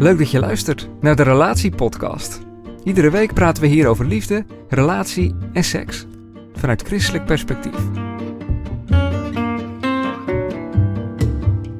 Leuk 0.00 0.18
dat 0.18 0.30
je 0.30 0.38
luistert 0.38 0.88
naar 1.00 1.16
de 1.16 1.22
Relatiepodcast. 1.22 2.40
Iedere 2.84 3.10
week 3.10 3.34
praten 3.34 3.62
we 3.62 3.68
hier 3.68 3.86
over 3.86 4.06
liefde, 4.06 4.44
relatie 4.68 5.34
en 5.52 5.64
seks. 5.64 6.06
Vanuit 6.54 6.82
christelijk 6.82 7.24
perspectief. 7.24 7.74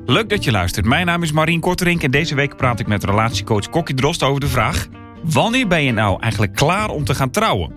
Leuk 0.06 0.28
dat 0.28 0.44
je 0.44 0.50
luistert. 0.50 0.86
Mijn 0.86 1.06
naam 1.06 1.22
is 1.22 1.32
Marien 1.32 1.60
Korterink 1.60 2.02
en 2.02 2.10
deze 2.10 2.34
week 2.34 2.56
praat 2.56 2.80
ik 2.80 2.86
met 2.86 3.04
relatiecoach 3.04 3.68
Kokkie 3.68 3.94
Drost 3.94 4.22
over 4.22 4.40
de 4.40 4.48
vraag... 4.48 4.88
Wanneer 5.22 5.66
ben 5.66 5.82
je 5.82 5.92
nou 5.92 6.20
eigenlijk 6.20 6.54
klaar 6.54 6.88
om 6.88 7.04
te 7.04 7.14
gaan 7.14 7.30
trouwen? 7.30 7.72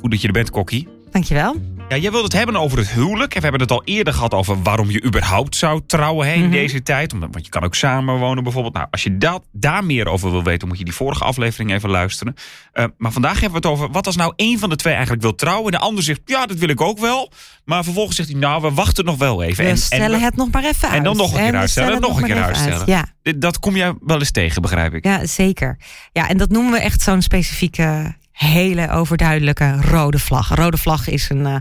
Goed 0.00 0.10
dat 0.10 0.20
je 0.20 0.26
er 0.26 0.32
bent, 0.32 0.50
Kokkie. 0.50 0.88
Dankjewel. 1.10 1.73
Ja, 1.88 1.96
jij 2.00 2.10
wilt 2.10 2.24
het 2.24 2.32
hebben 2.32 2.56
over 2.56 2.78
het 2.78 2.88
huwelijk. 2.90 3.30
En 3.34 3.36
we 3.40 3.42
hebben 3.42 3.60
het 3.60 3.70
al 3.70 3.82
eerder 3.84 4.12
gehad 4.14 4.34
over 4.34 4.62
waarom 4.62 4.90
je 4.90 5.02
überhaupt 5.04 5.56
zou 5.56 5.80
trouwen 5.86 6.26
hè, 6.26 6.32
in 6.32 6.40
Mhm. 6.42 6.50
deze 6.50 6.82
tijd. 6.82 7.12
Omdat, 7.12 7.28
want 7.32 7.44
je 7.44 7.50
kan 7.50 7.64
ook 7.64 7.74
samenwonen 7.74 8.42
bijvoorbeeld. 8.42 8.74
Nou, 8.74 8.86
als 8.90 9.02
je 9.02 9.18
dat, 9.18 9.42
daar 9.52 9.84
meer 9.84 10.06
over 10.08 10.30
wil 10.30 10.42
weten, 10.42 10.68
moet 10.68 10.78
je 10.78 10.84
die 10.84 10.94
vorige 10.94 11.24
aflevering 11.24 11.72
even 11.72 11.90
luisteren. 11.90 12.34
Uh, 12.74 12.84
maar 12.98 13.12
vandaag 13.12 13.40
hebben 13.40 13.50
we 13.62 13.68
het 13.68 13.76
over 13.76 13.90
wat 13.90 14.06
als 14.06 14.16
nou 14.16 14.32
één 14.36 14.58
van 14.58 14.68
de 14.68 14.76
twee 14.76 14.92
eigenlijk 14.92 15.22
wil 15.22 15.34
trouwen. 15.34 15.64
En 15.72 15.78
de 15.78 15.84
ander 15.84 16.04
zegt, 16.04 16.20
ja, 16.24 16.46
dat 16.46 16.56
wil 16.58 16.68
ik 16.68 16.80
ook 16.80 16.98
wel. 16.98 17.32
Maar 17.64 17.84
vervolgens 17.84 18.16
zegt 18.16 18.28
hij, 18.28 18.38
nou, 18.38 18.62
we 18.62 18.70
wachten 18.70 19.04
nog 19.04 19.16
wel 19.16 19.42
even. 19.42 19.64
We 19.64 19.70
en, 19.70 19.78
stellen 19.78 20.18
en, 20.18 20.24
het 20.24 20.36
nog 20.36 20.50
maar 20.50 20.64
even 20.64 20.88
uit. 20.88 20.96
en 20.98 21.04
dan 21.04 21.16
nog 21.16 21.32
een 21.36 21.44
keer 21.44 21.56
uitstellen, 21.56 21.88
stellen 21.92 22.08
nog 22.10 22.20
een 22.20 22.26
keer 22.26 22.42
uitstellen. 22.42 22.78
uit. 22.78 23.08
Ja. 23.22 23.32
Dat 23.36 23.58
kom 23.58 23.76
jij 23.76 23.94
wel 24.00 24.18
eens 24.18 24.30
tegen, 24.30 24.62
begrijp 24.62 24.94
ik. 24.94 25.04
ja, 25.04 25.26
zeker. 25.26 25.78
Ja, 26.12 26.28
en 26.28 26.36
dat 26.36 26.50
noemen 26.50 26.72
we 26.72 26.78
echt 26.78 27.00
zo'n 27.02 27.22
specifieke, 27.22 28.14
hele 28.34 28.90
overduidelijke 28.90 29.76
rode 29.80 30.18
vlag. 30.18 30.54
Rode 30.54 30.76
vlag 30.78 31.08
is 31.08 31.30
een, 31.30 31.46
eh, 31.46 31.56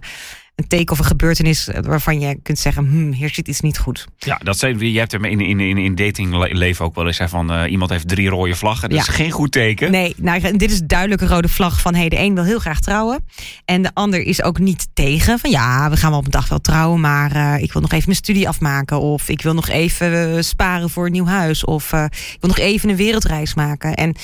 een 0.55 0.67
teken 0.67 0.91
of 0.93 0.99
een 0.99 1.05
gebeurtenis 1.05 1.67
eh, 1.67 1.79
waarvan 1.83 2.19
je 2.19 2.39
kunt 2.43 2.59
zeggen, 2.59 2.85
hm, 2.87 3.11
hier 3.11 3.29
zit 3.29 3.47
iets 3.47 3.61
niet 3.61 3.77
goed. 3.77 4.07
Ja, 4.17 4.39
dat 4.43 4.59
zijn, 4.59 4.91
je 4.91 4.99
hebt 4.99 5.11
hem 5.11 5.25
in, 5.25 5.41
in, 5.41 5.59
in, 5.59 5.77
in 5.77 5.95
datingleven 5.95 6.85
ook 6.85 6.95
wel 6.95 7.07
eens 7.07 7.17
hè, 7.17 7.29
van 7.29 7.51
eh, 7.51 7.71
iemand 7.71 7.89
heeft 7.91 8.07
drie 8.07 8.29
rode 8.29 8.55
vlaggen. 8.55 8.89
Dat 8.89 8.97
Ja. 9.05 9.11
is 9.11 9.15
geen 9.15 9.31
goed 9.31 9.51
teken. 9.51 9.91
Nee, 9.91 10.13
nou, 10.17 10.57
dit 10.57 10.71
is 10.71 10.81
duidelijk 10.81 11.21
een 11.21 11.27
rode 11.27 11.47
vlag 11.49 11.81
van 11.81 11.95
hey, 11.95 12.09
de 12.09 12.19
een 12.19 12.33
wil 12.35 12.43
heel 12.43 12.59
graag 12.59 12.79
trouwen. 12.79 13.25
En 13.65 13.81
de 13.81 13.91
ander 13.93 14.21
is 14.21 14.43
ook 14.43 14.59
niet 14.59 14.87
tegen. 14.93 15.39
Van 15.39 15.49
ja, 15.49 15.89
we 15.89 15.97
gaan 15.97 16.09
wel 16.09 16.19
op 16.19 16.25
een 16.25 16.31
dag 16.31 16.49
wel 16.49 16.61
trouwen, 16.61 16.99
maar 17.01 17.31
eh, 17.35 17.63
ik 17.63 17.73
wil 17.73 17.81
nog 17.81 17.91
even 17.91 18.03
mijn 18.05 18.17
studie 18.17 18.47
afmaken. 18.47 18.99
Of 18.99 19.29
ik 19.29 19.41
wil 19.41 19.53
nog 19.53 19.67
even 19.69 20.43
sparen 20.45 20.89
voor 20.89 21.05
een 21.05 21.11
nieuw 21.11 21.25
huis. 21.25 21.65
Of 21.65 21.93
ik 21.93 22.38
wil 22.39 22.49
nog 22.49 22.57
even 22.59 22.89
een 22.89 22.95
wereldreis 22.95 23.53
maken. 23.53 23.93
En 23.95 24.15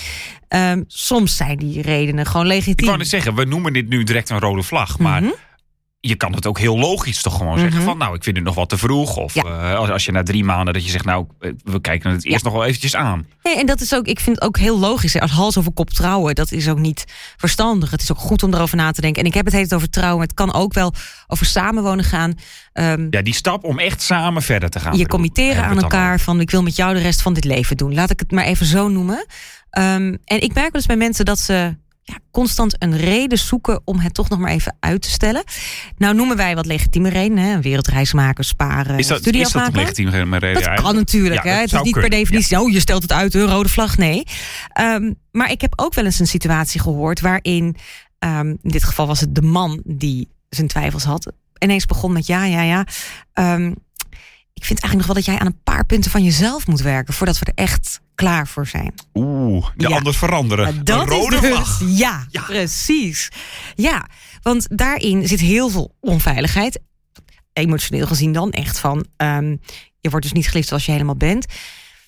ehm, 0.48 0.84
soms 0.88 1.36
zijn 1.38 1.58
die 1.58 1.82
redenen 1.82 2.26
gewoon 2.26 2.46
Ik 2.46 2.52
legitiem. 2.52 2.86
wou 2.86 2.98
net 2.98 3.08
zeggen, 3.08 3.36
we 3.36 3.46
noemen 3.46 3.74
dit 3.74 3.90
nu 3.90 4.04
direct 4.04 4.30
een 4.30 4.40
rode 4.40 4.64
vlag. 4.64 4.98
Maar 5.00 5.22
Mhm. 5.22 5.32
Je 6.02 6.16
kan 6.16 6.34
het 6.34 6.46
ook 6.48 6.60
heel 6.60 6.78
logisch 6.80 7.22
toch 7.22 7.38
gewoon 7.38 7.60
zeggen 7.60 7.78
Mhm. 7.78 7.86
van... 7.88 7.98
nou, 7.98 8.16
ik 8.16 8.24
vind 8.24 8.36
het 8.36 8.46
nog 8.46 8.56
wat 8.56 8.70
te 8.70 8.78
vroeg. 8.78 9.16
Of 9.18 9.34
Ja. 9.34 9.44
eh, 9.44 9.76
als, 9.78 9.90
als 9.90 10.06
je 10.06 10.12
na 10.12 10.24
drie 10.24 10.44
maanden 10.44 10.74
dat 10.74 10.84
je 10.86 10.90
zegt... 10.92 11.06
nou, 11.06 11.26
eh, 11.40 11.52
we 11.64 11.82
kijken 11.82 12.12
het 12.12 12.26
eerst 12.26 12.44
nog 12.44 12.54
wel 12.54 12.66
eventjes 12.66 12.96
aan. 12.96 13.28
Nee, 13.44 13.58
en 13.60 13.66
dat 13.66 13.82
is 13.82 13.94
ook, 13.96 14.06
ik 14.08 14.20
vind 14.20 14.36
het 14.36 14.46
ook 14.46 14.58
heel 14.58 14.80
logisch. 14.80 15.14
hè. 15.14 15.20
Als 15.22 15.32
hals 15.32 15.58
over 15.58 15.72
kop 15.72 15.90
trouwen, 15.90 16.36
dat 16.36 16.52
is 16.52 16.70
ook 16.70 16.78
niet 16.80 17.06
verstandig. 17.38 17.92
Het 17.92 18.02
is 18.02 18.12
ook 18.12 18.18
goed 18.18 18.44
om 18.44 18.54
erover 18.54 18.78
na 18.78 18.92
te 18.92 19.02
denken. 19.02 19.22
En 19.22 19.28
ik 19.28 19.34
heb 19.34 19.46
het 19.46 19.54
heet 19.54 19.74
over 19.74 19.90
trouwen. 19.90 20.22
Het 20.24 20.34
kan 20.34 20.54
ook 20.54 20.74
wel 20.74 20.94
over 21.28 21.46
samenwonen 21.46 22.06
gaan. 22.06 22.34
Ehm, 22.74 23.08
Ja, 23.10 23.22
die 23.22 23.34
stap 23.34 23.64
om 23.64 23.80
echt 23.80 24.02
samen 24.02 24.42
verder 24.42 24.70
te 24.70 24.80
gaan. 24.80 24.98
je 24.98 25.08
committeren 25.08 25.64
aan 25.64 25.82
elkaar 25.82 26.20
van 26.20 26.40
ik 26.40 26.52
wil 26.52 26.64
met 26.64 26.76
jou 26.76 26.94
de 26.94 27.00
rest 27.02 27.22
van 27.22 27.34
dit 27.34 27.44
leven 27.46 27.78
doen. 27.78 27.94
Laat 27.94 28.10
ik 28.10 28.20
het 28.20 28.32
maar 28.32 28.46
even 28.46 28.66
zo 28.66 28.88
noemen. 28.88 29.26
Ehm, 29.70 30.16
en 30.26 30.42
ik 30.42 30.54
merk 30.54 30.56
wel 30.56 30.70
eens 30.74 30.86
bij 30.86 30.96
mensen 30.98 31.26
dat 31.26 31.40
ze 31.40 31.76
ja, 32.10 32.20
constant 32.32 32.76
een 32.80 32.98
reden 32.98 33.38
zoeken 33.38 33.82
om 33.84 34.00
het 34.00 34.14
toch 34.14 34.30
nog 34.30 34.40
maar 34.40 34.52
even 34.52 34.76
uit 34.80 35.02
te 35.02 35.10
stellen. 35.10 35.44
Nou 35.98 36.16
noemen 36.16 36.38
wij 36.38 36.56
wat 36.56 36.66
legitieme 36.66 37.10
redenen. 37.10 37.44
Hè? 37.44 37.54
Een 37.54 37.62
wereldreis 37.62 38.14
maken, 38.14 38.44
sparen, 38.44 38.98
Is 38.98 39.08
dat, 39.08 39.20
studie 39.20 39.42
is 39.42 39.52
dat 39.52 39.68
een 39.68 39.74
legitieme 39.74 40.38
reden? 40.38 40.64
Dat 40.64 40.82
kan 40.82 40.96
natuurlijk. 40.96 41.44
Ja, 41.44 41.52
hè? 41.52 41.60
Het 41.60 41.74
is 41.74 41.82
niet 41.82 41.94
per 41.94 42.10
definitie, 42.10 42.60
oh, 42.60 42.72
je 42.72 42.80
stelt 42.80 43.02
het 43.02 43.12
uit, 43.12 43.34
een 43.34 43.48
rode 43.48 43.70
vlag. 43.70 43.98
Nee. 43.98 44.24
Ehm, 44.68 45.14
maar 45.32 45.52
ik 45.52 45.62
heb 45.62 45.74
ook 45.76 45.94
wel 45.94 46.06
eens 46.06 46.20
een 46.20 46.28
situatie 46.28 46.80
gehoord 46.80 47.22
waarin, 47.22 47.76
ehm, 48.20 48.48
in 48.48 48.60
dit 48.62 48.84
geval 48.84 49.08
was 49.08 49.20
het 49.20 49.36
de 49.36 49.42
man 49.42 49.82
die 49.86 50.30
zijn 50.50 50.68
twijfels 50.68 51.04
had, 51.04 51.32
ineens 51.58 51.86
begon 51.86 52.12
met 52.12 52.28
ja, 52.28 52.46
ja, 52.46 52.62
ja. 52.62 52.86
ehm, 53.34 53.72
ik 54.60 54.66
vind 54.66 54.80
eigenlijk 54.80 54.96
nog 54.98 55.06
wel 55.06 55.16
dat 55.16 55.26
jij 55.26 55.40
aan 55.40 55.46
een 55.54 55.64
paar 55.64 55.86
punten 55.86 56.12
van 56.12 56.24
jezelf 56.24 56.68
moet 56.68 56.82
werken 56.82 57.14
voordat 57.14 57.40
we 57.40 57.46
er 57.46 57.64
echt 57.64 58.00
klaar 58.16 58.48
voor 58.48 58.68
zijn. 58.68 58.94
Oeh, 59.14 59.68
Ja. 59.78 59.88
anders 59.90 60.18
veranderen. 60.18 60.66
Maar 60.66 60.74
een 60.74 60.84
dat 60.84 61.10
rode 61.10 61.36
is 61.36 61.42
dus, 61.42 61.50
vlag. 61.50 61.82
Ja, 61.86 62.26
Ja. 62.30 62.42
precies. 62.42 63.30
Ja, 63.76 64.08
want 64.42 64.68
daarin 64.78 65.28
zit 65.28 65.40
heel 65.40 65.70
veel 65.70 65.96
onveiligheid. 66.00 66.80
Emotioneel 67.54 68.08
gezien 68.08 68.32
dan 68.32 68.52
echt 68.52 68.80
van... 68.80 69.06
ehm, 69.18 69.56
je 70.00 70.10
wordt 70.10 70.26
dus 70.26 70.34
niet 70.36 70.48
geliefd 70.50 70.68
zoals 70.68 70.86
je 70.86 70.92
helemaal 70.92 71.16
bent. 71.18 71.46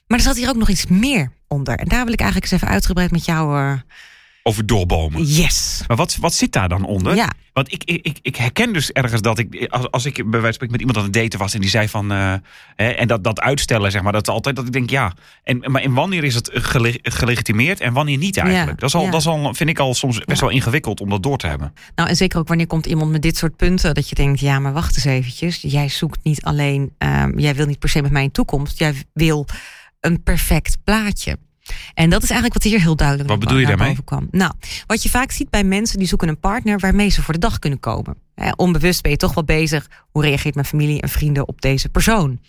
Maar 0.07 0.17
er 0.17 0.23
zat 0.25 0.35
hier 0.35 0.49
ook 0.49 0.55
nog 0.55 0.69
iets 0.69 0.85
meer 0.85 1.31
onder. 1.47 1.75
En 1.77 1.87
daar 1.87 2.03
wil 2.03 2.13
ik 2.13 2.19
eigenlijk 2.19 2.51
eens 2.51 2.61
even 2.61 2.73
uitgebreid 2.73 3.11
met 3.11 3.25
jou... 3.25 3.59
eh, 3.59 3.79
Over 4.43 4.65
doorbomen. 4.65 5.23
yes. 5.23 5.83
Maar 5.87 5.97
wat, 5.97 6.17
wat 6.19 6.33
zit 6.33 6.51
daar 6.51 6.69
dan 6.69 6.85
onder? 6.85 7.15
Ja. 7.15 7.29
Want 7.53 7.71
ik, 7.71 7.83
ik, 7.83 8.19
ik, 8.21 8.35
herken 8.35 8.73
dus 8.73 8.91
ergens 8.91 9.21
dat 9.21 9.39
ik, 9.39 9.67
als, 9.69 9.91
als 9.91 10.05
ik 10.05 10.13
bij 10.15 10.23
wijze 10.23 10.41
van 10.41 10.53
spreken 10.53 10.71
met 10.71 10.79
iemand 10.79 10.97
aan 10.97 11.03
het 11.03 11.13
daten 11.13 11.39
was 11.39 11.53
en 11.53 11.61
die 11.61 11.69
zei 11.69 11.89
van, 11.89 12.11
eh, 12.11 12.33
hè, 12.75 12.89
en 12.89 13.07
dat, 13.07 13.23
dat 13.23 13.39
uitstellen, 13.39 13.91
zeg 13.91 14.01
maar, 14.01 14.11
dat 14.11 14.27
is 14.27 14.33
altijd 14.33 14.55
dat 14.55 14.65
ik 14.65 14.71
denk, 14.71 14.89
ja. 14.89 15.13
En, 15.43 15.63
maar 15.71 15.81
en 15.81 15.93
wanneer 15.93 16.23
is 16.23 16.35
het 16.35 16.49
gele- 16.53 16.99
gelegitimeerd 17.01 17.79
en 17.79 17.93
wanneer 17.93 18.17
niet 18.17 18.37
eigenlijk? 18.37 18.69
Ja, 18.69 18.75
dat, 18.75 18.89
is 18.89 18.95
al, 18.95 19.03
ja. 19.03 19.11
dat 19.11 19.19
is 19.19 19.27
al, 19.27 19.53
vind 19.53 19.69
ik 19.69 19.79
al 19.79 19.93
soms 19.93 20.19
best 20.19 20.41
wel 20.41 20.49
ingewikkeld 20.49 21.01
om 21.01 21.09
dat 21.09 21.23
door 21.23 21.37
te 21.37 21.47
hebben. 21.47 21.73
Nou, 21.95 22.09
en 22.09 22.15
zeker 22.15 22.39
ook 22.39 22.47
wanneer 22.47 22.67
komt 22.67 22.85
iemand 22.85 23.11
met 23.11 23.21
dit 23.21 23.37
soort 23.37 23.55
punten... 23.55 23.93
dat 23.93 24.09
je 24.09 24.15
denkt, 24.15 24.39
ja, 24.39 24.59
maar 24.59 24.73
wacht 24.73 24.95
eens 24.95 25.05
eventjes. 25.05 25.61
Jij 25.61 25.89
zoekt 25.89 26.23
niet 26.23 26.43
alleen... 26.43 26.93
ehm, 26.97 27.39
jij 27.39 27.55
wil 27.55 27.65
niet 27.65 27.79
per 27.79 27.89
se 27.89 28.01
met 28.01 28.11
mij 28.11 28.23
in 28.23 28.31
toekomst. 28.31 28.79
Jij 28.79 28.93
wil 29.13 29.47
een 29.99 30.23
perfect 30.23 30.77
plaatje. 30.83 31.37
En 31.93 32.09
dat 32.09 32.23
is 32.23 32.29
eigenlijk 32.29 32.63
wat 32.63 32.71
hier 32.71 32.81
heel 32.81 32.95
duidelijk 32.95 33.29
Wat 33.29 33.37
naar 33.37 33.47
bedoel 33.47 33.61
je 33.61 33.67
naar 33.67 33.77
daarmee? 33.77 33.95
boven 33.95 34.03
kwam. 34.03 34.27
Nou, 34.31 34.53
wat 34.87 35.03
je 35.03 35.09
vaak 35.09 35.31
ziet 35.31 35.49
bij 35.49 35.63
mensen... 35.63 35.97
die 35.99 36.07
zoeken 36.07 36.27
een 36.27 36.39
partner 36.39 36.79
waarmee 36.79 37.09
ze 37.09 37.21
voor 37.21 37.33
de 37.33 37.39
dag 37.39 37.59
kunnen 37.59 37.79
komen. 37.79 38.15
Onbewust 38.55 39.01
ben 39.01 39.11
je 39.11 39.17
toch 39.17 39.33
wel 39.33 39.43
bezig... 39.43 39.89
hoe 40.11 40.21
reageert 40.21 40.55
mijn 40.55 40.67
familie 40.67 41.01
en 41.01 41.09
vrienden 41.09 41.47
op 41.47 41.61
deze 41.61 41.89
persoon? 41.89 42.39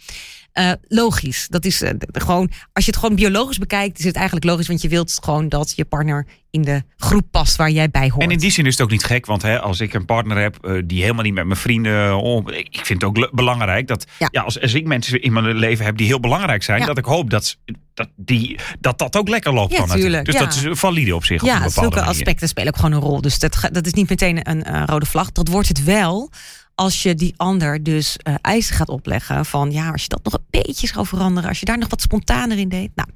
Eh, 0.53 0.73
logisch. 0.89 1.47
Dat 1.49 1.65
is 1.65 1.83
eh, 1.83 1.91
gewoon, 2.13 2.51
als 2.73 2.85
je 2.85 2.91
het 2.91 3.01
gewoon 3.01 3.17
biologisch 3.17 3.59
bekijkt, 3.59 3.99
is 3.99 4.05
het 4.05 4.15
eigenlijk 4.17 4.47
logisch, 4.47 4.67
want 4.67 4.83
je 4.83 4.89
wilt 4.89 5.19
gewoon 5.23 5.49
dat 5.49 5.73
je 5.77 5.85
partner 5.85 6.27
in 6.51 6.63
de 6.63 6.83
groep 6.97 7.27
past 7.31 7.57
waar 7.57 7.71
jij 7.71 7.91
bij 7.91 8.09
hoort. 8.11 8.23
En 8.23 8.31
in 8.31 8.39
die 8.39 8.51
zin 8.51 8.67
is 8.67 8.73
het 8.73 8.83
ook 8.83 8.91
niet 8.91 9.05
gek, 9.05 9.27
want 9.27 9.43
hè, 9.43 9.61
als 9.61 9.81
ik 9.81 9.95
een 9.95 10.05
partner 10.05 10.37
heb 10.37 10.65
eh, 10.65 10.83
die 10.85 11.01
helemaal 11.03 11.23
niet 11.25 11.35
met 11.35 11.47
mijn 11.47 11.59
vrienden. 11.59 12.17
om- 12.19 12.49
ik 12.49 12.81
vind 12.83 13.03
het 13.03 13.05
ook 13.05 13.31
belangrijk 13.35 13.87
dat 13.87 14.07
Ja. 14.19 14.29
ja. 14.31 14.43
als, 14.43 14.61
als 14.61 14.75
ik 14.75 14.87
mensen 14.87 15.23
in 15.23 15.33
mijn 15.33 15.55
leven 15.55 15.85
heb 15.85 15.97
die 15.97 16.07
heel 16.07 16.21
belangrijk 16.21 16.63
zijn, 16.63 16.81
Ja. 16.81 16.87
dat 16.87 16.99
ik 16.99 17.05
hoop 17.05 17.31
dat, 17.31 17.57
dat, 17.95 18.09
die, 18.17 18.59
dat 18.81 18.99
dat 18.99 19.17
ook 19.17 19.29
lekker 19.29 19.53
loopt. 19.53 19.73
Ja, 19.73 19.79
natuurlijk. 19.79 20.01
tuurlijk, 20.03 20.25
Dus 20.25 20.35
ja. 20.35 20.41
dat 20.41 20.73
is 20.73 20.79
valide 20.81 21.15
op 21.15 21.25
zich. 21.25 21.37
op 21.37 21.43
een 21.43 21.47
Ja, 21.49 21.55
bepaalde 21.55 21.81
zulke 21.81 21.97
manier. 21.97 22.11
aspecten 22.11 22.49
spelen 22.49 22.69
ook 22.75 22.81
gewoon 22.81 22.93
een 22.93 23.01
rol. 23.09 23.21
Dus 23.21 23.39
dat, 23.39 23.69
dat 23.73 23.87
is 23.87 23.93
niet 23.93 24.09
meteen 24.09 24.51
een 24.51 24.87
rode 24.87 25.07
vlag. 25.07 25.33
Dat 25.33 25.49
wordt 25.49 25.69
het 25.69 25.85
wel 25.85 26.31
als 26.75 27.03
je 27.03 27.15
die 27.15 27.35
ander 27.37 27.83
dus 27.83 28.17
eh, 28.17 28.35
eisen 28.41 28.75
gaat 28.75 28.89
opleggen. 28.89 29.47
Van 29.47 29.71
ja, 29.71 29.91
als 29.91 30.03
je 30.03 30.09
dat 30.09 30.25
nog 30.25 30.33
een 30.33 30.61
beetje 30.63 30.87
zou 30.87 31.07
veranderen. 31.07 31.49
Als 31.49 31.59
je 31.59 31.65
daar 31.65 31.79
nog 31.79 31.89
wat 31.89 32.01
spontaner 32.01 32.59
in 32.59 32.69
deed. 32.69 32.91
Nou, 32.95 33.09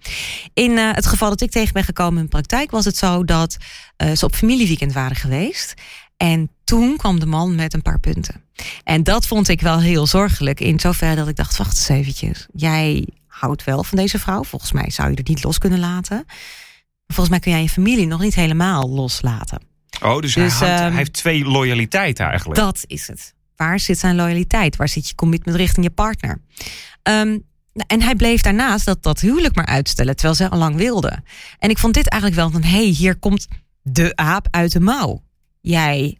in 0.54 0.78
eh, 0.78 0.92
het 0.92 1.06
geval 1.06 1.28
dat 1.28 1.40
ik 1.40 1.50
tegen 1.50 1.72
ben 1.72 1.84
gekomen 1.84 2.22
in 2.22 2.28
praktijk 2.28 2.70
was 2.70 2.84
het 2.84 2.96
zo 2.96 3.24
dat 3.24 3.56
eh, 3.96 4.12
ze 4.12 4.24
op 4.24 4.34
familieweekend 4.34 4.92
waren 4.92 5.16
geweest. 5.16 5.74
En 6.16 6.50
toen 6.64 6.96
kwam 6.96 7.20
de 7.20 7.26
man 7.26 7.54
met 7.54 7.74
een 7.74 7.82
paar 7.82 8.00
punten. 8.00 8.44
En 8.84 9.02
dat 9.02 9.26
vond 9.26 9.48
ik 9.48 9.60
wel 9.60 9.80
heel 9.80 10.06
zorgelijk. 10.06 10.60
In 10.60 10.80
zoverre 10.80 11.14
dat 11.14 11.28
ik 11.28 11.36
dacht, 11.36 11.56
wacht 11.56 11.76
eens 11.76 11.88
eventjes. 11.88 12.46
Jij 12.52 13.08
houdt 13.26 13.64
wel 13.64 13.84
van 13.84 13.98
deze 13.98 14.18
vrouw. 14.18 14.44
Volgens 14.44 14.72
mij 14.72 14.90
zou 14.90 15.10
je 15.10 15.16
er 15.16 15.22
niet 15.24 15.44
los 15.44 15.58
kunnen 15.58 15.78
laten. 15.78 16.24
Volgens 17.06 17.28
mij 17.28 17.38
kun 17.38 17.50
jij 17.52 17.62
je 17.62 17.68
familie 17.68 18.06
nog 18.06 18.20
niet 18.20 18.34
helemaal 18.34 18.88
loslaten. 18.88 19.60
Oh, 20.02 20.20
dus, 20.20 20.34
Dus, 20.34 20.58
hij, 20.58 20.68
hangt- 20.68 20.80
ehm, 20.80 20.88
hij 20.88 20.96
heeft 20.96 21.12
twee 21.12 21.44
loyaliteiten 21.44 22.26
eigenlijk. 22.26 22.60
Dat 22.60 22.84
is 22.86 23.06
het. 23.06 23.34
Waar 23.56 23.80
zit 23.80 23.98
zijn 23.98 24.16
loyaliteit? 24.16 24.76
Waar 24.76 24.88
zit 24.88 25.08
je 25.08 25.14
commitment 25.14 25.56
richting 25.56 25.86
je 25.86 25.92
partner? 25.92 26.40
Ehm, 27.02 27.38
en 27.86 28.02
hij 28.02 28.14
bleef 28.14 28.40
daarnaast 28.40 28.84
dat, 28.84 29.02
dat 29.02 29.20
huwelijk 29.20 29.54
maar 29.54 29.66
uitstellen, 29.66 30.14
terwijl 30.14 30.34
zij 30.34 30.48
al 30.48 30.58
lang 30.58 30.76
wilde. 30.76 31.22
En 31.58 31.70
ik 31.70 31.78
vond 31.78 31.94
dit 31.94 32.08
eigenlijk 32.08 32.40
wel 32.40 32.50
van, 32.50 32.62
hé, 32.62 32.76
hey, 32.76 32.84
hier 32.84 33.16
komt 33.16 33.46
de 33.82 34.16
aap 34.16 34.48
uit 34.50 34.72
de 34.72 34.80
mouw. 34.80 35.22
Jij 35.60 36.18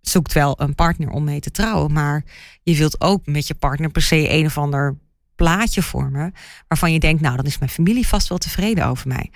zoekt 0.00 0.32
wel 0.32 0.60
een 0.60 0.74
partner 0.74 1.10
om 1.10 1.24
mee 1.24 1.40
te 1.40 1.50
trouwen, 1.50 1.92
maar 1.92 2.24
je 2.62 2.76
wilt 2.76 3.00
ook 3.00 3.26
met 3.26 3.46
je 3.46 3.54
partner 3.54 3.90
per 3.90 4.02
se 4.02 4.30
een 4.30 4.46
of 4.46 4.58
ander 4.58 4.96
plaatje 5.36 5.82
vormen 5.82 6.32
waarvan 6.68 6.92
je 6.92 7.00
denkt, 7.00 7.20
nou, 7.22 7.36
dan 7.36 7.44
is 7.44 7.58
mijn 7.58 7.70
familie 7.70 8.06
vast 8.06 8.28
wel 8.28 8.38
tevreden 8.38 8.86
over 8.86 9.08
mij. 9.08 9.30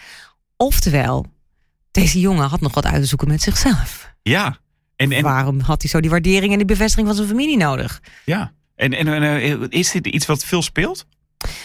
Oftewel, 0.56 1.26
deze 1.90 2.20
jongen 2.20 2.48
had 2.48 2.60
nog 2.60 2.74
wat 2.74 2.86
uit 2.86 3.00
te 3.02 3.08
zoeken 3.08 3.28
met 3.28 3.42
zichzelf. 3.42 4.14
Ja. 4.22 4.58
En, 5.00 5.12
en, 5.12 5.22
Waarom 5.22 5.60
had 5.60 5.82
hij 5.82 5.90
zo 5.90 6.00
die 6.00 6.10
waardering 6.10 6.52
en 6.52 6.58
die 6.58 6.66
bevestiging 6.66 7.06
van 7.06 7.16
zijn 7.16 7.28
familie 7.28 7.56
nodig? 7.56 8.00
ja. 8.24 8.52
En, 8.76 8.94
en, 8.94 9.08
en, 9.08 9.22
eh, 9.22 9.66
is 9.68 9.90
dit 9.90 10.06
iets 10.06 10.26
wat 10.26 10.44
veel 10.44 10.62
speelt? 10.62 11.06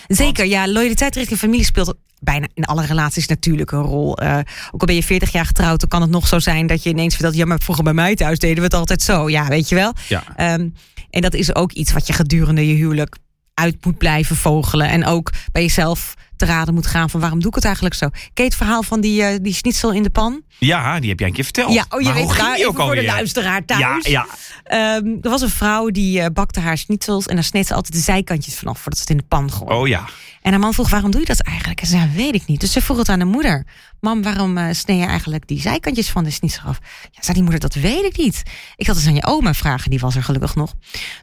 Zeker, 0.08 0.46
ja, 0.46 0.68
loyaliteit 0.68 1.16
richting 1.16 1.40
familie 1.40 1.66
speelt 1.66 1.96
bijna 2.20 2.48
in 2.54 2.66
alle 2.66 2.86
relaties 2.86 3.28
natuurlijk 3.28 3.72
een 3.72 3.82
rol. 3.82 4.18
Eh, 4.18 4.38
ook 4.72 4.82
al 4.82 4.88
ben 4.88 4.96
je 4.96 5.04
40 5.04 5.32
jaar 5.32 5.46
getrouwd, 5.46 5.80
dan 5.80 5.90
kan 5.90 6.02
het 6.02 6.10
nog 6.10 6.28
zo 6.28 6.40
zijn 6.40 6.68
dat 6.68 6.84
je 6.84 6.90
ineens 6.90 7.14
vertelt: 7.14 7.36
ja, 7.36 7.46
maar 7.46 7.60
vroeger 7.60 7.84
bij 7.84 7.94
mij 7.94 8.16
thuis 8.16 8.40
deden 8.40 8.58
we 8.58 8.64
het 8.64 8.74
altijd 8.74 9.02
zo. 9.02 9.30
Ja, 9.30 9.48
weet 9.48 9.70
je 9.70 9.76
wel. 9.76 9.94
Ja. 10.08 10.24
Ehm, 10.36 10.70
en 11.10 11.22
dat 11.22 11.34
is 11.34 11.56
ook 11.56 11.72
iets 11.72 11.94
wat 11.94 12.08
je 12.08 12.14
gedurende 12.14 12.68
je 12.68 12.74
huwelijk 12.74 13.18
uit 13.54 13.86
moet 13.86 13.98
blijven 13.98 14.36
vogelen. 14.36 14.90
En 14.90 15.06
ook 15.06 15.32
bij 15.52 15.62
jezelf 15.62 16.14
te 16.36 16.46
raden 16.46 16.74
moet 16.74 16.88
gaan 16.88 17.10
van 17.10 17.20
waarom 17.20 17.40
doe 17.40 17.50
ik 17.50 17.56
het 17.56 17.66
eigenlijk 17.66 17.96
zo. 17.96 18.10
Je 18.34 18.44
het 18.44 18.56
verhaal 18.56 18.84
van 18.84 19.02
die, 19.02 19.24
eh, 19.24 19.38
die 19.42 19.54
schnitzel 19.54 19.92
in 19.92 20.04
de 20.04 20.10
pan? 20.10 20.42
Ja, 20.60 21.00
die 21.00 21.10
heb 21.10 21.20
jij 21.20 21.28
een 21.28 21.34
keer 21.34 21.44
verteld. 21.44 21.74
Ja, 21.74 21.86
oh, 21.90 22.00
je 22.00 22.06
Maar 22.06 22.16
weet 22.16 22.38
daar 22.38 22.56
even 22.56 22.68
ook 22.68 22.82
voor 22.82 22.96
de 22.96 23.04
luisteraar 23.04 23.66
thuis. 23.66 23.80
Ja, 23.80 24.00
ja. 24.02 24.26
Ehm, 24.64 25.08
er 25.22 25.30
was 25.30 25.42
een 25.42 25.50
vrouw 25.50 25.90
die 25.90 26.22
eh, 26.22 26.26
bakte 26.34 26.60
haar 26.60 26.78
schnitzels 26.78 27.26
en 27.26 27.36
daar 27.36 27.44
sneed 27.44 27.68
ze 27.68 27.74
altijd 27.74 27.94
de 27.94 28.00
zijkantjes 28.00 28.56
vanaf 28.56 28.80
voordat 28.80 28.96
ze 28.96 29.02
het 29.02 29.10
in 29.10 29.18
de 29.18 29.24
pan 29.28 29.52
gooide. 29.52 29.76
Oh 29.76 29.88
ja. 29.88 30.06
En 30.42 30.52
haar 30.52 30.60
man 30.60 30.74
vroeg, 30.74 30.90
waarom 30.90 31.12
doe 31.12 31.20
je 31.20 31.28
dat 31.28 31.42
eigenlijk? 31.42 31.82
En 31.82 31.88
ze 31.88 31.98
zei, 31.98 32.12
weet 32.16 32.36
ik 32.36 32.46
niet. 32.46 32.60
Dus 32.60 32.72
ze 32.72 32.82
vroeg 32.82 32.98
het 32.98 33.10
aan 33.10 33.20
de 33.20 33.26
moeder. 33.26 33.66
Mam, 34.00 34.22
waarom 34.24 34.58
eh, 34.58 34.74
snee 34.74 34.98
je 34.98 35.06
eigenlijk 35.06 35.48
die 35.48 35.62
zijkantjes 35.62 36.10
van 36.10 36.24
de 36.24 36.30
schnitzel 36.30 36.64
af? 36.64 36.80
Ja, 37.12 37.22
zei 37.22 37.34
die 37.34 37.42
moeder, 37.44 37.60
dat 37.60 37.74
weet 37.74 38.04
ik 38.04 38.18
niet. 38.18 38.44
Ik 38.76 38.88
had 38.88 38.96
het 38.96 39.08
aan 39.08 39.16
je 39.16 39.26
oma 39.26 39.54
vragen, 39.54 39.90
die 39.90 40.00
was 40.00 40.16
er 40.16 40.24
gelukkig 40.24 40.56
nog. 40.56 40.74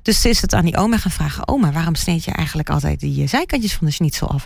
Dus 0.03 0.21
ze 0.21 0.29
is 0.29 0.41
het 0.41 0.55
aan 0.55 0.65
die 0.65 0.77
oma 0.77 0.99
gaan 0.99 1.11
vragen. 1.11 1.49
Oma, 1.49 1.73
waarom 1.73 1.95
sneed 1.95 2.25
je 2.25 2.31
eigenlijk 2.31 2.71
altijd 2.71 3.01
die 3.01 3.29
zijkantjes 3.29 3.75
van 3.75 3.87
de 3.87 3.93
schnitzel 3.93 4.31
af? 4.31 4.45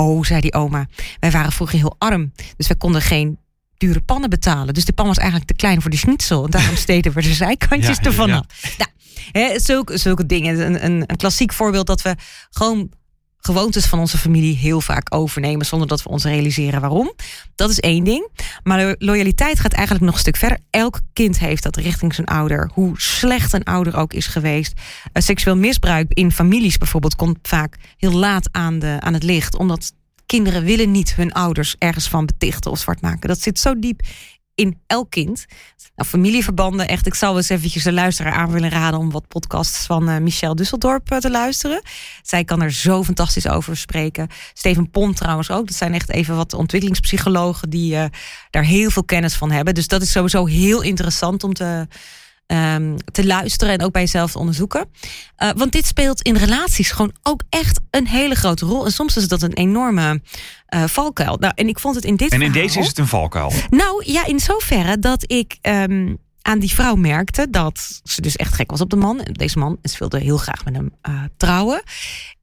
Oh, 0.00 0.24
zei 0.24 0.40
die 0.40 0.54
oma, 0.54 0.86
wij 1.20 1.30
waren 1.30 1.52
vroeger 1.52 1.78
heel 1.78 1.96
arm. 1.98 2.32
Dus 2.56 2.68
wij 2.68 2.76
konden 2.76 3.02
geen 3.02 3.38
dure 3.76 4.00
pannen 4.00 4.30
betalen. 4.30 4.74
Dus 4.74 4.84
de 4.84 4.92
pan 4.92 5.06
was 5.06 5.16
eigenlijk 5.16 5.48
te 5.48 5.56
klein 5.56 5.82
voor 5.82 5.90
de 5.90 5.96
schnitzel. 5.96 6.44
En 6.44 6.50
daarom 6.50 6.76
steden 6.86 7.12
we 7.12 7.22
de 7.22 7.34
zijkantjes 7.34 7.96
Ja, 7.96 8.02
ja, 8.02 8.08
ervan 8.08 8.28
ja. 8.28 8.36
af. 8.36 8.76
Nou, 8.78 8.90
hè, 9.32 9.60
zulke, 9.60 9.96
zulke 9.96 10.26
dingen. 10.26 10.60
Een, 10.60 10.84
een, 10.84 11.02
een 11.06 11.16
klassiek 11.16 11.52
voorbeeld 11.52 11.86
dat 11.86 12.02
we 12.02 12.14
gewoon 12.50 12.90
gewoontes 13.40 13.86
van 13.86 13.98
onze 13.98 14.18
familie 14.18 14.56
heel 14.56 14.80
vaak 14.80 15.14
overnemen 15.14 15.66
zonder 15.66 15.88
dat 15.88 16.02
we 16.02 16.08
ons 16.08 16.24
realiseren 16.24 16.80
waarom. 16.80 17.12
Dat 17.54 17.70
is 17.70 17.80
één 17.80 18.04
ding. 18.04 18.28
Maar 18.62 18.82
lo- 18.84 18.94
loyaliteit 18.98 19.60
gaat 19.60 19.72
eigenlijk 19.72 20.04
nog 20.04 20.14
een 20.14 20.20
stuk 20.20 20.36
verder. 20.36 20.58
Elk 20.70 21.00
kind 21.12 21.38
heeft 21.38 21.62
dat 21.62 21.76
richting 21.76 22.14
zijn 22.14 22.26
ouder. 22.26 22.70
Hoe 22.72 23.00
slecht 23.00 23.52
een 23.52 23.64
ouder 23.64 23.96
ook 23.96 24.12
is 24.12 24.26
geweest. 24.26 24.72
Eh, 25.12 25.22
seksueel 25.22 25.56
misbruik 25.56 26.12
in 26.12 26.32
families 26.32 26.78
bijvoorbeeld 26.78 27.16
komt 27.16 27.38
vaak 27.42 27.76
heel 27.96 28.12
laat 28.12 28.48
aan, 28.52 28.78
de, 28.78 28.96
aan 29.00 29.14
het 29.14 29.22
licht. 29.22 29.56
Omdat 29.56 29.92
kinderen 30.26 30.64
willen 30.64 30.90
niet 30.90 31.14
hun 31.14 31.32
ouders 31.32 31.74
ergens 31.78 32.08
van 32.08 32.26
betichten 32.26 32.70
of 32.70 32.78
zwart 32.78 33.00
maken. 33.00 33.28
Dat 33.28 33.40
zit 33.40 33.58
zo 33.58 33.78
diep 33.78 34.00
in 34.58 34.80
elk 34.86 35.10
kind. 35.10 35.46
Nou, 35.96 36.08
familieverbanden, 36.08 36.88
echt. 36.88 37.06
Ik 37.06 37.14
zal 37.14 37.36
eens 37.36 37.48
eventjes 37.48 37.82
de 37.82 37.92
luisteraar 37.92 38.32
aan 38.32 38.50
willen 38.50 38.70
raden 38.70 38.98
om 38.98 39.10
wat 39.10 39.28
podcasts 39.28 39.86
van 39.86 40.08
eh, 40.08 40.18
Michelle 40.18 40.54
Dusseldorp 40.54 41.10
eh, 41.10 41.18
te 41.18 41.30
luisteren. 41.30 41.82
Zij 42.22 42.44
kan 42.44 42.62
er 42.62 42.72
zo 42.72 43.04
fantastisch 43.04 43.48
over 43.48 43.76
spreken. 43.76 44.28
Steven 44.52 44.90
Pont 44.90 45.16
trouwens 45.16 45.50
ook. 45.50 45.66
Dat 45.66 45.76
zijn 45.76 45.94
echt 45.94 46.10
even 46.10 46.36
wat 46.36 46.52
ontwikkelingspsychologen 46.52 47.70
die 47.70 47.96
eh, 47.96 48.04
daar 48.50 48.64
heel 48.64 48.90
veel 48.90 49.04
kennis 49.04 49.34
van 49.34 49.50
hebben. 49.50 49.74
Dus 49.74 49.88
dat 49.88 50.02
is 50.02 50.10
sowieso 50.10 50.46
heel 50.46 50.82
interessant 50.82 51.44
om 51.44 51.52
te, 51.52 51.86
ehm, 52.48 52.96
te 53.12 53.26
luisteren 53.26 53.74
en 53.78 53.84
ook 53.84 53.92
bij 53.92 54.02
jezelf 54.02 54.32
te 54.32 54.38
onderzoeken. 54.38 54.88
Eh, 55.36 55.50
want 55.56 55.72
dit 55.72 55.86
speelt 55.86 56.22
in 56.22 56.36
relaties 56.36 56.90
gewoon 56.90 57.12
ook 57.22 57.42
echt 57.48 57.80
een 57.90 58.06
hele 58.06 58.34
grote 58.34 58.66
rol. 58.66 58.84
En 58.84 58.92
soms 58.92 59.16
is 59.16 59.28
dat 59.28 59.42
een 59.42 59.52
enorme 59.52 60.20
eh, 60.66 60.84
valkuil. 60.84 61.36
Nou, 61.36 61.52
en 61.56 61.68
ik 61.68 61.78
vond 61.78 61.94
het 61.94 62.04
in 62.04 62.16
dit 62.16 62.32
En 62.32 62.40
in 62.42 62.46
verhaal- 62.50 62.66
deze 62.66 62.78
is 62.80 62.86
het 62.88 62.98
een 62.98 63.06
valkuil. 63.06 63.52
nou 63.70 64.02
ja, 64.12 64.26
in 64.26 64.40
zoverre 64.40 64.98
dat 64.98 65.24
ik 65.26 65.56
ehm, 65.60 66.14
aan 66.42 66.58
die 66.58 66.74
vrouw 66.74 66.94
merkte 66.94 67.46
dat 67.50 68.00
ze 68.04 68.20
dus 68.20 68.36
echt 68.36 68.54
gek 68.54 68.70
was 68.70 68.80
op 68.80 68.90
de 68.90 68.96
man. 68.96 69.20
En 69.20 69.32
Deze 69.32 69.58
man, 69.58 69.78
ze 69.82 69.96
wilde 69.98 70.18
heel 70.20 70.36
graag 70.38 70.64
met 70.64 70.74
hem 70.74 70.90
eh, 71.02 71.22
trouwen. 71.36 71.82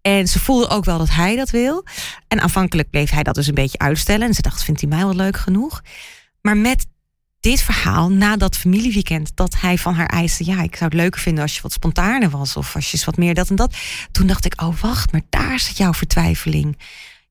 En 0.02 0.28
ze 0.28 0.40
voelde 0.40 0.70
ook 0.70 0.86
wel 0.86 0.98
dat 0.98 1.10
hij 1.10 1.36
dat 1.36 1.50
wil. 1.50 1.86
En 2.28 2.42
aanvankelijk 2.42 2.90
bleef 2.90 3.10
hij 3.10 3.24
dat 3.24 3.36
dus 3.36 3.48
een 3.48 3.54
beetje 3.54 3.78
uitstellen. 3.78 4.28
En 4.28 4.34
ze 4.34 4.42
dacht, 4.42 4.64
vindt 4.64 4.82
hij 4.82 4.90
mij 4.90 5.00
wel 5.06 5.16
leuk 5.16 5.38
genoeg? 5.38 5.82
Maar 6.42 6.58
met 6.58 6.86
dit 7.52 7.62
verhaal, 7.62 8.10
na 8.10 8.38
dat 8.38 8.58
familieweekend, 8.58 9.32
dat 9.36 9.56
hij 9.60 9.78
van 9.78 9.94
haar 9.94 10.08
eiste: 10.08 10.46
Ja, 10.46 10.62
ik 10.62 10.76
zou 10.76 10.86
het 10.90 10.94
leuker 10.94 11.22
vinden 11.22 11.44
als 11.44 11.56
je 11.56 11.62
wat 11.62 11.72
spontaner 11.72 12.30
was. 12.30 12.58
Of 12.58 12.76
als 12.76 12.86
je 12.86 12.98
eens 12.98 13.06
wat 13.06 13.18
meer 13.18 13.34
dat 13.34 13.50
en 13.50 13.56
dat. 13.56 13.76
Toen 14.12 14.28
dacht 14.28 14.46
ik: 14.46 14.62
Oh, 14.62 14.76
wacht, 14.80 15.12
maar 15.12 15.22
daar 15.30 15.60
zit 15.60 15.78
jouw 15.78 15.94
vertwijfeling. 15.94 16.78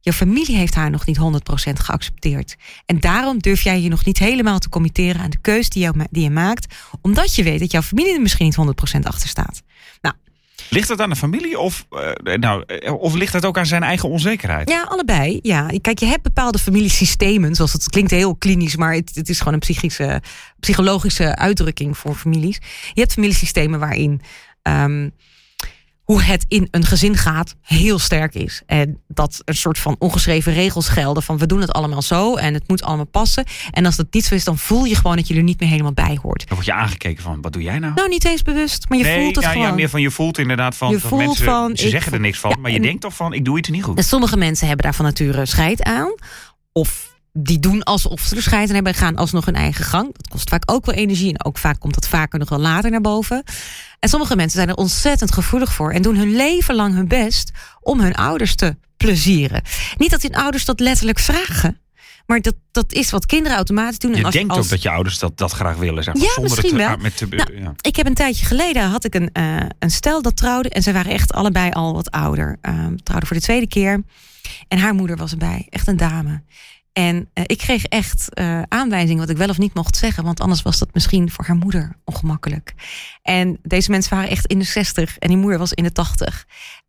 Je 0.00 0.12
familie 0.12 0.56
heeft 0.56 0.74
haar 0.74 0.90
nog 0.90 1.06
niet 1.06 1.18
100% 1.18 1.20
geaccepteerd. 1.72 2.56
En 2.86 3.00
daarom 3.00 3.38
durf 3.38 3.62
jij 3.62 3.80
je 3.80 3.88
nog 3.88 4.04
niet 4.04 4.18
helemaal 4.18 4.58
te 4.58 4.68
committeren 4.68 5.20
aan 5.20 5.30
de 5.30 5.40
keus 5.40 5.68
die, 5.68 5.82
jou, 5.82 6.04
die 6.10 6.22
je 6.22 6.30
maakt. 6.30 6.74
Omdat 7.00 7.34
je 7.34 7.42
weet 7.42 7.60
dat 7.60 7.72
jouw 7.72 7.82
familie 7.82 8.14
er 8.14 8.20
misschien 8.20 8.46
niet 8.46 8.98
100% 8.98 9.00
achter 9.02 9.28
staat. 9.28 9.62
Nou, 10.00 10.14
Ligt 10.70 10.88
het 10.88 11.00
aan 11.00 11.10
de 11.10 11.16
familie 11.16 11.58
of, 11.58 11.86
eh, 11.90 12.34
nou, 12.34 12.64
eh, 12.66 12.92
of 12.92 13.14
ligt 13.14 13.32
het 13.32 13.44
ook 13.44 13.58
aan 13.58 13.66
zijn 13.66 13.82
eigen 13.82 14.08
onzekerheid? 14.08 14.70
Ja, 14.70 14.82
allebei. 14.82 15.38
Ja, 15.42 15.70
kijk, 15.80 15.98
je 15.98 16.06
hebt 16.06 16.22
bepaalde 16.22 16.58
familiesystemen. 16.58 17.54
Zoals 17.54 17.72
het 17.72 17.88
klinkt 17.88 18.10
heel 18.10 18.36
klinisch, 18.36 18.76
maar 18.76 18.94
het, 18.94 19.10
het 19.14 19.28
is 19.28 19.38
gewoon 19.38 19.52
een 19.52 19.58
psychische, 19.58 20.22
psychologische 20.60 21.36
uitdrukking 21.36 21.98
voor 21.98 22.14
families. 22.14 22.58
Je 22.92 23.00
hebt 23.00 23.12
familiesystemen 23.12 23.80
waarin 23.80 24.20
ehm, 24.62 25.08
hoe 26.04 26.22
het 26.22 26.44
in 26.48 26.68
een 26.70 26.84
gezin 26.84 27.16
gaat 27.16 27.54
heel 27.60 27.98
sterk 27.98 28.34
is. 28.34 28.62
En 28.66 29.00
dat 29.08 29.42
een 29.44 29.54
soort 29.54 29.78
van 29.78 29.96
ongeschreven 29.98 30.52
regels 30.52 30.88
gelden 30.88 31.22
van 31.22 31.38
we 31.38 31.46
doen 31.46 31.60
het 31.60 31.72
allemaal 31.72 32.02
zo 32.02 32.34
en 32.34 32.54
het 32.54 32.68
moet 32.68 32.82
allemaal 32.82 33.06
passen. 33.06 33.44
En 33.70 33.86
als 33.86 33.96
dat 33.96 34.06
niet 34.10 34.24
zo 34.24 34.34
is, 34.34 34.44
dan 34.44 34.58
voel 34.58 34.84
je 34.84 34.94
gewoon 34.96 35.16
dat 35.16 35.28
je 35.28 35.34
er 35.34 35.42
niet 35.42 35.60
meer 35.60 35.68
helemaal 35.68 35.92
bij 35.92 36.18
hoort. 36.22 36.38
Dan 36.48 36.54
word 36.54 36.66
je 36.66 36.72
aangekeken 36.72 37.22
van, 37.22 37.40
wat 37.40 37.52
doe 37.52 37.62
jij 37.62 37.78
nou? 37.78 37.94
Nou, 37.94 38.08
niet 38.08 38.24
eens 38.24 38.42
bewust, 38.42 38.88
maar 38.88 38.98
je 38.98 39.04
nee, 39.04 39.22
voelt 39.22 39.34
het 39.34 39.44
ja, 39.44 39.50
gewoon. 39.50 39.66
ja, 39.66 39.72
meer 39.74 39.88
van 39.88 40.00
je 40.00 40.10
voelt 40.10 40.38
inderdaad 40.38 40.76
van, 40.76 40.88
Je 40.88 40.98
dat 40.98 41.08
voelt 41.08 41.24
mensen, 41.26 41.44
van, 41.44 41.76
ze 41.76 41.88
zeggen 41.88 42.12
er 42.12 42.20
niks 42.20 42.38
van, 42.38 42.50
Ja, 42.50 42.56
maar 42.56 42.70
je 42.70 42.76
en- 42.76 42.82
denkt 42.82 43.00
toch 43.00 43.14
van, 43.14 43.32
ik 43.32 43.44
doe 43.44 43.58
iets 43.58 43.68
niet 43.68 43.82
goed. 43.82 43.98
En 43.98 44.04
sommige 44.04 44.36
mensen 44.36 44.66
hebben 44.66 44.84
daar 44.84 44.94
van 44.94 45.04
nature 45.04 45.46
scheid 45.46 45.82
aan. 45.82 46.14
Of 46.72 47.13
die 47.38 47.58
doen 47.58 47.82
alsof 47.82 48.20
ze 48.20 48.36
er 48.36 48.42
scheid 48.42 48.68
aan 48.68 48.74
hebben 48.74 48.92
en 48.92 48.98
gaan 48.98 49.16
alsnog 49.16 49.44
hun 49.44 49.54
eigen 49.54 49.84
gang. 49.84 50.06
Dat 50.16 50.28
kost 50.28 50.48
vaak 50.48 50.62
ook 50.66 50.86
wel 50.86 50.94
energie 50.94 51.28
en 51.32 51.44
ook 51.44 51.58
vaak 51.58 51.80
komt 51.80 51.94
dat 51.94 52.08
vaker 52.08 52.38
nog 52.38 52.48
wel 52.48 52.58
later 52.58 52.90
naar 52.90 53.00
boven. 53.00 53.42
En 53.98 54.08
sommige 54.08 54.36
mensen 54.36 54.56
zijn 54.56 54.68
er 54.68 54.74
ontzettend 54.74 55.32
gevoelig 55.32 55.72
voor 55.72 55.92
en 55.92 56.02
doen 56.02 56.16
hun 56.16 56.36
leven 56.36 56.74
lang 56.74 56.94
hun 56.94 57.08
best 57.08 57.50
om 57.80 58.00
hun 58.00 58.14
ouders 58.14 58.54
te 58.54 58.76
plezieren. 58.96 59.62
Niet 59.96 60.10
dat 60.10 60.22
hun 60.22 60.34
ouders 60.36 60.64
dat 60.64 60.80
letterlijk 60.80 61.18
vragen, 61.18 61.80
maar 62.26 62.40
dat, 62.40 62.54
dat 62.72 62.92
is 62.92 63.10
wat 63.10 63.26
kinderen 63.26 63.56
automatisch 63.56 63.98
doen. 63.98 64.12
En 64.12 64.18
Je 64.18 64.24
als 64.24 64.34
denkt 64.34 64.50
als, 64.50 64.58
ook 64.64 64.68
dat 64.68 64.82
je 64.82 64.90
ouders 64.90 65.18
dat, 65.18 65.38
dat 65.38 65.52
graag 65.52 65.76
willen. 65.76 66.04
Zeg 66.04 66.14
maar, 66.14 66.22
Ja, 66.22 66.32
zonder 66.32 66.50
misschien 66.50 66.78
het, 66.78 66.86
wel. 66.86 66.96
ah, 66.96 67.02
Met 67.02 67.16
te, 67.16 67.26
Nou, 67.26 67.60
ja. 67.60 67.74
Ik 67.80 67.96
heb 67.96 68.06
een 68.06 68.14
tijdje 68.14 68.46
geleden 68.46 68.82
had 68.82 69.04
ik 69.04 69.14
een, 69.14 69.30
eh, 69.32 69.56
een 69.78 69.90
stel 69.90 70.22
dat 70.22 70.36
trouwde. 70.36 70.68
En 70.68 70.82
ze 70.82 70.92
waren 70.92 71.12
echt 71.12 71.32
allebei 71.32 71.70
al 71.70 71.94
wat 71.94 72.10
ouder. 72.10 72.58
Ehm 72.60 72.96
trouwden 72.96 73.28
voor 73.28 73.36
de 73.36 73.42
tweede 73.42 73.66
keer. 73.68 74.02
En 74.68 74.78
haar 74.78 74.94
moeder 74.94 75.16
was 75.16 75.30
erbij. 75.32 75.66
Echt 75.70 75.86
een 75.88 75.96
dame. 75.96 76.42
En 76.94 77.30
eh, 77.32 77.44
ik 77.46 77.58
kreeg 77.58 77.84
echt 77.84 78.34
eh 78.34 78.62
aanwijzingen 78.68 79.20
wat 79.20 79.30
ik 79.30 79.36
wel 79.36 79.48
of 79.48 79.58
niet 79.58 79.74
mocht 79.74 79.96
zeggen. 79.96 80.24
Want 80.24 80.40
anders 80.40 80.62
was 80.62 80.78
dat 80.78 80.94
misschien 80.94 81.30
voor 81.30 81.44
haar 81.44 81.56
moeder 81.56 81.96
ongemakkelijk. 82.04 82.74
En 83.22 83.58
deze 83.62 83.90
mensen 83.90 84.14
waren 84.16 84.30
echt 84.30 84.46
in 84.46 84.58
de 84.58 84.64
60 84.64 85.18
en 85.18 85.28
die 85.28 85.36
moeder 85.36 85.58
was 85.58 85.72
in 85.72 85.84
de 85.84 85.92
80. 85.92 86.46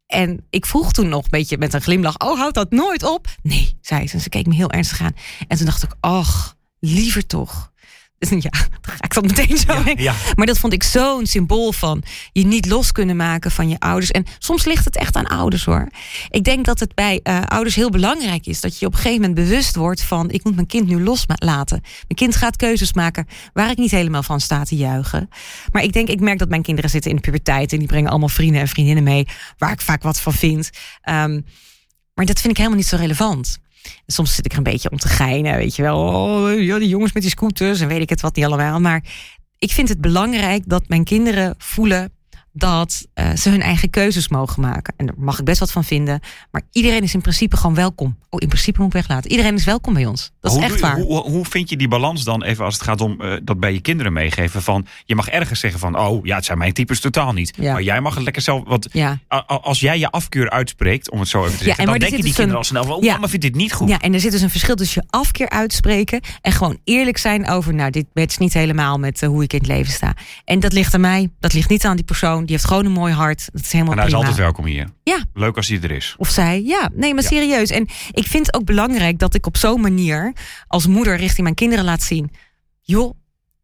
En 0.08 0.46
ik 0.50 0.66
vroeg 0.66 0.92
toen 0.92 1.10
nog 1.10 1.24
een 1.24 1.30
beetje 1.30 1.58
met 1.58 1.74
een 1.74 1.82
glimlach: 1.82 2.20
Oh, 2.20 2.38
houdt 2.38 2.56
dat 2.56 2.72
nooit 2.72 3.04
op? 3.04 3.28
Nee, 3.42 3.78
zei 3.82 4.08
ze. 4.08 4.14
En 4.16 4.22
ze 4.22 4.30
keek 4.30 4.48
me 4.48 4.54
heel 4.54 4.72
ernstig 4.72 5.02
aan. 5.02 5.16
En 5.48 5.58
toen 5.58 5.66
dacht 5.66 5.84
ik: 5.84 5.96
Ach, 6.00 6.56
liever 6.80 7.26
toch. 7.26 7.72
Dus 8.18 8.30
ja, 8.44 8.50
dan 8.82 8.96
ga 8.96 9.04
ik 9.04 9.14
dat 9.14 9.26
meteen 9.26 9.58
zo. 9.58 9.74
Ja, 9.74 9.94
ja. 9.98 10.14
Maar 10.36 10.46
dat 10.46 10.58
vond 10.58 10.74
ik 10.74 10.84
zo'n 10.84 11.26
symbool 11.26 11.72
van 11.72 12.04
je 12.32 12.46
niet 12.46 12.66
los 12.66 12.92
kunnen 12.92 13.16
maken 13.16 13.52
van 13.52 13.70
je 13.70 13.80
ouders. 13.80 14.12
En 14.12 14.26
soms 14.40 14.66
ligt 14.66 14.86
het 14.86 14.96
echt 14.96 15.16
aan 15.16 15.28
ouders 15.28 15.66
hoor. 15.66 15.90
Ik 16.30 16.44
denk 16.44 16.66
dat 16.66 16.80
het 16.80 16.96
bij 16.96 17.20
eh, 17.24 17.42
ouders 17.42 17.76
heel 17.76 17.90
belangrijk 17.90 18.46
is 18.46 18.62
dat 18.62 18.80
je 18.80 18.86
op 18.86 18.92
een 18.92 18.98
gegeven 18.98 19.22
moment 19.22 19.48
bewust 19.48 19.76
wordt 19.76 20.02
van 20.02 20.32
ik 20.32 20.44
moet 20.44 20.56
mijn 20.56 20.68
kind 20.68 20.88
nu 20.88 21.04
loslaten. 21.04 21.82
Mijn 21.82 22.16
kind 22.16 22.36
gaat 22.36 22.56
keuzes 22.56 22.94
maken 22.94 23.28
waar 23.54 23.70
ik 23.70 23.78
niet 23.78 23.92
helemaal 23.92 24.24
van 24.24 24.40
sta 24.40 24.64
te 24.64 24.76
juichen. 24.76 25.30
Maar 25.72 25.84
ik 25.84 25.94
denk, 25.94 26.08
ik 26.08 26.20
merk 26.20 26.40
dat 26.40 26.50
mijn 26.50 26.62
kinderen 26.62 26.90
zitten 26.90 27.10
in 27.10 27.16
de 27.16 27.22
puberteit 27.22 27.72
en 27.72 27.80
die 27.80 27.88
brengen 27.88 28.10
allemaal 28.10 28.30
vrienden 28.30 28.62
en 28.62 28.68
vriendinnen 28.68 29.04
mee 29.04 29.28
waar 29.58 29.72
ik 29.72 29.82
vaak 29.82 30.04
wat 30.04 30.20
van 30.20 30.34
vind. 30.34 30.70
Ehm, 31.02 31.42
maar 32.14 32.26
dat 32.26 32.40
vind 32.40 32.52
ik 32.52 32.58
helemaal 32.58 32.78
niet 32.78 32.88
zo 32.88 32.96
relevant. 32.96 33.60
Soms 34.08 34.36
zit 34.36 34.46
ik 34.46 34.52
er 34.52 34.58
een 34.58 34.64
beetje 34.64 34.92
om 34.92 34.98
te 34.98 35.08
geinen, 35.08 35.58
weet 35.58 35.76
je 35.76 35.82
wel. 35.82 35.98
Oh, 35.98 36.62
ja, 36.62 36.80
die 36.80 36.88
jongens 36.88 37.14
met 37.14 37.22
die 37.22 37.32
scooters 37.32 37.80
en 37.80 37.88
weet 37.88 38.02
ik 38.02 38.10
het 38.10 38.22
wat 38.22 38.36
niet 38.36 38.46
allemaal. 38.46 38.80
Maar 38.80 39.04
ik 39.58 39.72
vind 39.72 39.90
het 39.90 40.02
belangrijk 40.02 40.64
dat 40.66 40.88
mijn 40.88 41.04
kinderen 41.04 41.56
voelen 41.58 42.12
dat 42.58 43.08
uh, 43.16 43.36
ze 43.36 43.50
hun 43.50 43.62
eigen 43.62 43.90
keuzes 43.90 44.28
mogen 44.28 44.62
maken. 44.62 44.94
En 44.98 45.06
daar 45.06 45.16
mag 45.18 45.40
ik 45.40 45.46
best 45.46 45.60
wat 45.60 45.72
van 45.72 45.84
vinden. 45.84 46.20
Maar 46.52 46.62
iedereen 46.72 47.04
is 47.04 47.14
in 47.14 47.22
principe 47.22 47.58
gewoon 47.58 47.76
welkom. 47.76 48.18
Oh, 48.30 48.40
in 48.42 48.48
principe 48.48 48.78
moet 48.80 48.88
ik 48.88 48.94
weglaten. 48.94 49.32
Iedereen 49.32 49.54
is 49.54 49.66
welkom 49.66 49.94
bij 49.94 50.06
ons. 50.06 50.32
Dat 50.42 50.52
hoe, 50.52 50.64
is 50.64 50.72
echt 50.72 50.80
waar. 50.80 51.00
Hoe, 51.00 51.22
hoe, 51.22 51.46
vind 51.46 51.70
je 51.70 51.78
die 51.78 51.88
balans 51.88 52.24
dan 52.24 52.44
even 52.44 52.66
als 52.66 52.74
het 52.74 52.84
gaat 52.84 53.02
om 53.02 53.22
uh, 53.22 53.34
dat 53.44 53.60
bij 53.60 53.74
je 53.74 53.80
kinderen 53.80 54.14
meegeven? 54.14 54.62
Van 54.62 54.86
je 55.06 55.16
mag 55.16 55.28
ergens 55.28 55.60
zeggen 55.60 55.80
van 55.80 56.00
oh 56.00 56.26
ja, 56.26 56.36
het 56.36 56.46
zijn 56.46 56.58
mijn 56.58 56.74
types 56.74 57.00
totaal 57.00 57.34
niet. 57.34 57.54
Ja. 57.60 57.72
Maar 57.72 57.82
jij 57.82 58.02
mag 58.02 58.16
het 58.16 58.24
lekker 58.24 58.42
zelf. 58.42 58.64
Want 58.66 58.88
ja. 58.92 59.20
als 59.48 59.80
jij 59.80 60.00
je 60.00 60.10
afkeur 60.10 60.50
uitspreekt, 60.50 61.12
om 61.12 61.20
het 61.20 61.28
zo 61.28 61.46
even 61.46 61.58
te 61.58 61.64
zeggen, 61.64 61.84
ja, 61.84 61.90
dan 61.90 62.00
denken 62.00 62.18
die 62.18 62.28
dus 62.28 62.36
kinderen 62.36 62.60
al 62.60 62.66
snel 62.68 62.84
van 62.84 62.96
oh, 62.96 63.04
ja. 63.04 63.14
mama 63.14 63.28
vindt 63.28 63.46
dit 63.46 63.56
niet 63.56 63.74
goed. 63.74 63.90
Ja, 63.90 64.00
en 64.00 64.14
er 64.14 64.20
zit 64.20 64.32
dus 64.32 64.42
een 64.42 64.50
verschil 64.50 64.76
tussen 64.76 65.02
je 65.02 65.18
afkeer 65.18 65.50
uitspreken 65.50 66.22
en 66.42 66.52
gewoon 66.52 66.80
eerlijk 66.84 67.18
zijn 67.18 67.50
over 67.50 67.74
nou, 67.74 67.92
dit 67.92 68.06
is 68.14 68.38
niet 68.38 68.54
helemaal 68.54 68.98
met 68.98 69.22
uh, 69.22 69.30
hoe 69.30 69.44
ik 69.44 69.54
in 69.54 69.60
het 69.60 69.68
leven 69.68 69.94
sta. 69.94 70.16
En 70.46 70.60
dat 70.60 70.74
ligt 70.74 70.94
aan 70.94 71.02
mij. 71.02 71.30
Dat 71.40 71.54
ligt 71.54 71.70
niet 71.70 71.86
aan 71.86 71.96
die 71.96 72.06
persoon. 72.06 72.45
Die 72.46 72.56
heeft 72.56 72.68
gewoon 72.68 72.86
een 72.86 72.92
mooi 72.92 73.14
hart. 73.14 73.50
Dat 73.52 73.62
is 73.62 73.72
helemaal 73.72 73.94
En 73.94 74.00
hij 74.00 74.08
prima. 74.08 74.22
is 74.22 74.28
altijd 74.28 74.46
welkom 74.46 74.66
hier. 74.66 74.90
Ja. 75.04 75.24
Leuk 75.34 75.56
als 75.56 75.68
hij 75.68 75.80
er 75.82 75.92
is. 75.92 76.16
Of 76.18 76.30
zij, 76.30 76.62
ja. 76.64 76.90
Nee, 76.94 77.14
maar 77.14 77.24
serieus. 77.24 77.70
En 77.70 77.88
ik 78.12 78.28
vind 78.28 78.46
het 78.46 78.56
ook 78.56 78.66
belangrijk 78.66 79.20
dat 79.20 79.34
ik 79.34 79.46
op 79.46 79.58
zo'n 79.58 79.82
manier 79.82 80.34
als 80.68 80.88
moeder 80.88 81.18
richting 81.18 81.42
mijn 81.44 81.56
kinderen 81.56 81.86
laat 81.86 82.02
zien. 82.02 82.32
Joh, 82.82 83.14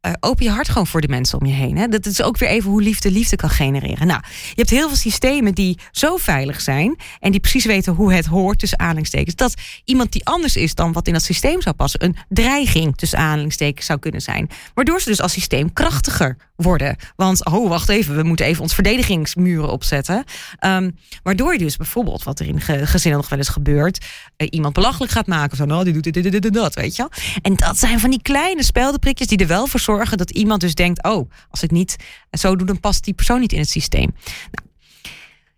uh, 0.08 0.12
open 0.20 0.46
je 0.46 0.52
hart 0.52 0.70
gewoon 0.70 0.88
voor 0.88 1.02
de 1.02 1.08
mensen 1.08 1.40
om 1.40 1.46
je 1.46 1.54
heen. 1.54 1.78
Hè? 1.78 1.88
Dat 1.88 2.06
is 2.06 2.22
ook 2.22 2.38
weer 2.38 2.50
even 2.50 2.70
hoe 2.70 2.82
liefde 2.82 3.12
liefde 3.12 3.36
kan 3.36 3.50
genereren. 3.50 4.08
Nou, 4.08 4.22
je 4.50 4.56
hebt 4.56 4.70
heel 4.70 4.88
veel 4.88 4.98
systemen 4.98 5.54
die 5.54 5.78
zo 5.92 6.18
veilig 6.18 6.62
zijn 6.62 6.96
en 7.20 7.32
die 7.32 7.40
precies 7.40 7.66
weten 7.66 7.94
hoe 7.94 8.14
het 8.14 8.26
hoort 8.26 8.60
tussen 8.60 8.80
aanhalingstekens. 8.80 9.36
Dat 9.36 9.54
iemand 9.86 10.12
die 10.12 10.26
anders 10.26 10.56
is 10.56 10.76
dan 10.76 10.92
wat 10.92 11.08
in 11.08 11.14
dat 11.14 11.24
systeem 11.24 11.62
zou 11.62 11.76
passen, 11.76 12.04
een 12.04 12.16
dreiging 12.30 12.98
tussen 12.98 13.20
aanhalingstekens 13.20 13.86
zou 13.86 14.00
kunnen 14.00 14.22
zijn. 14.22 14.50
Waardoor 14.74 15.02
ze 15.02 15.10
dus 15.10 15.22
als 15.22 15.32
systeem 15.32 15.74
krachtiger 15.74 16.38
worden. 16.56 16.96
Want, 17.16 17.46
oh, 17.46 17.70
wacht 17.70 17.90
even, 17.90 18.16
we 18.16 18.24
moeten 18.24 18.46
even 18.46 18.62
ons 18.62 18.74
verdedigingsmuren 18.74 19.72
opzetten. 19.72 20.24
Um, 20.66 20.98
waardoor 21.24 21.54
je 21.54 21.60
dus 21.60 21.78
bijvoorbeeld, 21.78 22.24
wat 22.24 22.40
er 22.40 22.48
in 22.48 22.62
gezinnen 22.62 23.20
nog 23.20 23.30
wel 23.30 23.40
eens 23.40 23.50
gebeurt, 23.50 24.06
uh, 24.38 24.48
iemand 24.50 24.74
belachelijk 24.74 25.12
gaat 25.12 25.28
maken. 25.28 25.58
Van, 25.58 25.74
oh, 25.74 25.84
die 25.84 25.94
doet 25.94 26.04
dit, 26.04 26.14
dit, 26.14 26.32
dit, 26.32 26.42
dit, 26.42 26.54
dat, 26.54 26.74
weet 26.74 26.96
je. 26.96 27.10
En 27.42 27.56
dat 27.56 27.78
zijn 27.78 28.00
van 28.00 28.10
die 28.10 28.22
kleine 28.22 28.64
speldenprikjes 28.64 29.28
die 29.28 29.38
er 29.38 29.48
wel 29.48 29.68
voor 29.68 29.80
zorgen 29.80 29.91
dat 29.98 30.32
iemand 30.32 30.62
dus 30.62 30.76
denkt: 30.76 31.04
oh, 31.04 31.32
als 31.50 31.64
ik 31.64 31.72
niet 31.72 31.96
zo 32.32 32.56
doe, 32.56 32.68
dan 32.68 32.80
past 32.80 33.04
die 33.04 33.14
persoon 33.14 33.40
niet 33.40 33.54
in 33.54 33.60
het 33.60 33.70
systeem. 33.70 34.16
Nou, 34.52 34.68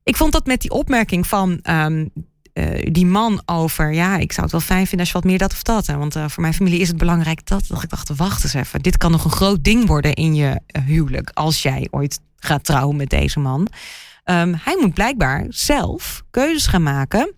ik 0.03 0.15
vond 0.15 0.31
dat 0.31 0.45
met 0.45 0.61
die 0.61 0.71
opmerking 0.71 1.27
van. 1.27 1.59
Um, 1.69 2.11
uh, 2.53 2.91
die 2.91 3.05
man 3.05 3.41
over, 3.45 3.93
ja, 3.93 4.17
ik 4.17 4.31
zou 4.31 4.41
het 4.41 4.51
wel 4.51 4.61
fijn 4.61 4.87
vinden 4.87 4.99
als 4.99 5.07
je 5.07 5.13
wat 5.13 5.23
meer 5.23 5.37
dat 5.37 5.51
of 5.51 5.63
dat. 5.63 5.87
Hè? 5.87 5.97
Want 5.97 6.15
uh, 6.15 6.27
voor 6.27 6.41
mijn 6.41 6.53
familie 6.53 6.79
is 6.79 6.87
het 6.87 6.97
belangrijk 6.97 7.45
dat. 7.45 7.67
Dat 7.67 7.83
ik 7.83 7.89
dacht, 7.89 8.15
wacht 8.15 8.43
eens 8.43 8.53
even. 8.53 8.81
Dit 8.81 8.97
kan 8.97 9.11
nog 9.11 9.23
een 9.23 9.31
groot 9.31 9.63
ding 9.63 9.87
worden 9.87 10.13
in 10.13 10.35
je 10.35 10.61
uh, 10.75 10.83
huwelijk. 10.83 11.29
Als 11.33 11.61
jij 11.61 11.87
ooit 11.91 12.19
gaat 12.35 12.63
trouwen 12.63 12.95
met 12.95 13.09
deze 13.09 13.39
man. 13.39 13.59
Um, 14.25 14.55
hij 14.63 14.77
moet 14.79 14.93
blijkbaar 14.93 15.45
zelf 15.49 16.23
keuzes 16.31 16.67
gaan 16.67 16.83
maken. 16.83 17.33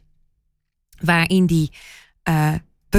Waarin 0.99 1.45
die 1.45 1.71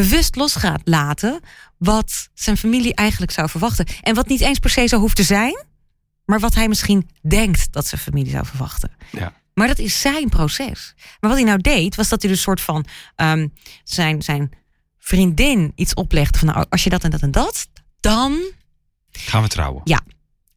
bewust 0.03 0.37
los 0.37 0.55
gaat 0.55 0.81
laten 0.85 1.41
wat 1.77 2.29
zijn 2.35 2.57
familie 2.57 2.95
eigenlijk 2.95 3.33
zou 3.33 3.49
verwachten. 3.49 3.87
En 4.03 4.15
wat 4.15 4.29
niet 4.29 4.41
eens 4.41 4.59
per 4.59 4.71
se 4.71 4.87
zo 4.87 4.99
hoeft 4.99 5.17
te 5.17 5.23
zijn, 5.23 5.65
maar 6.25 6.41
wat 6.41 6.55
hij 6.55 6.69
misschien 6.69 7.09
denkt 7.23 7.73
dat 7.73 7.87
zijn 7.87 8.01
familie 8.01 8.31
zou 8.31 8.47
verwachten. 8.47 8.91
Ja. 9.13 9.33
Maar 9.55 9.67
dat 9.67 9.79
is 9.79 10.01
zijn 10.01 10.29
proces. 10.29 10.95
Maar 11.21 11.31
wat 11.31 11.39
hij 11.39 11.49
nou 11.49 11.61
deed, 11.61 11.95
was 11.95 12.09
dat 12.09 12.23
hij 12.23 12.31
dus 12.31 12.41
soort 12.41 12.61
van 12.61 12.87
um, 13.17 13.53
zijn, 13.85 14.23
zijn 14.23 14.51
vriendin 14.99 15.73
iets 15.75 15.95
oplegde 15.95 16.39
van 16.39 16.49
nou, 16.49 16.67
als 16.69 16.85
je 16.85 16.91
dat 16.91 17.05
en 17.05 17.11
dat 17.11 17.23
en 17.23 17.31
dat, 17.31 17.69
dan 18.01 18.53
gaan 19.11 19.43
we 19.43 19.49
trouwen. 19.49 19.81
Ja. 19.85 20.01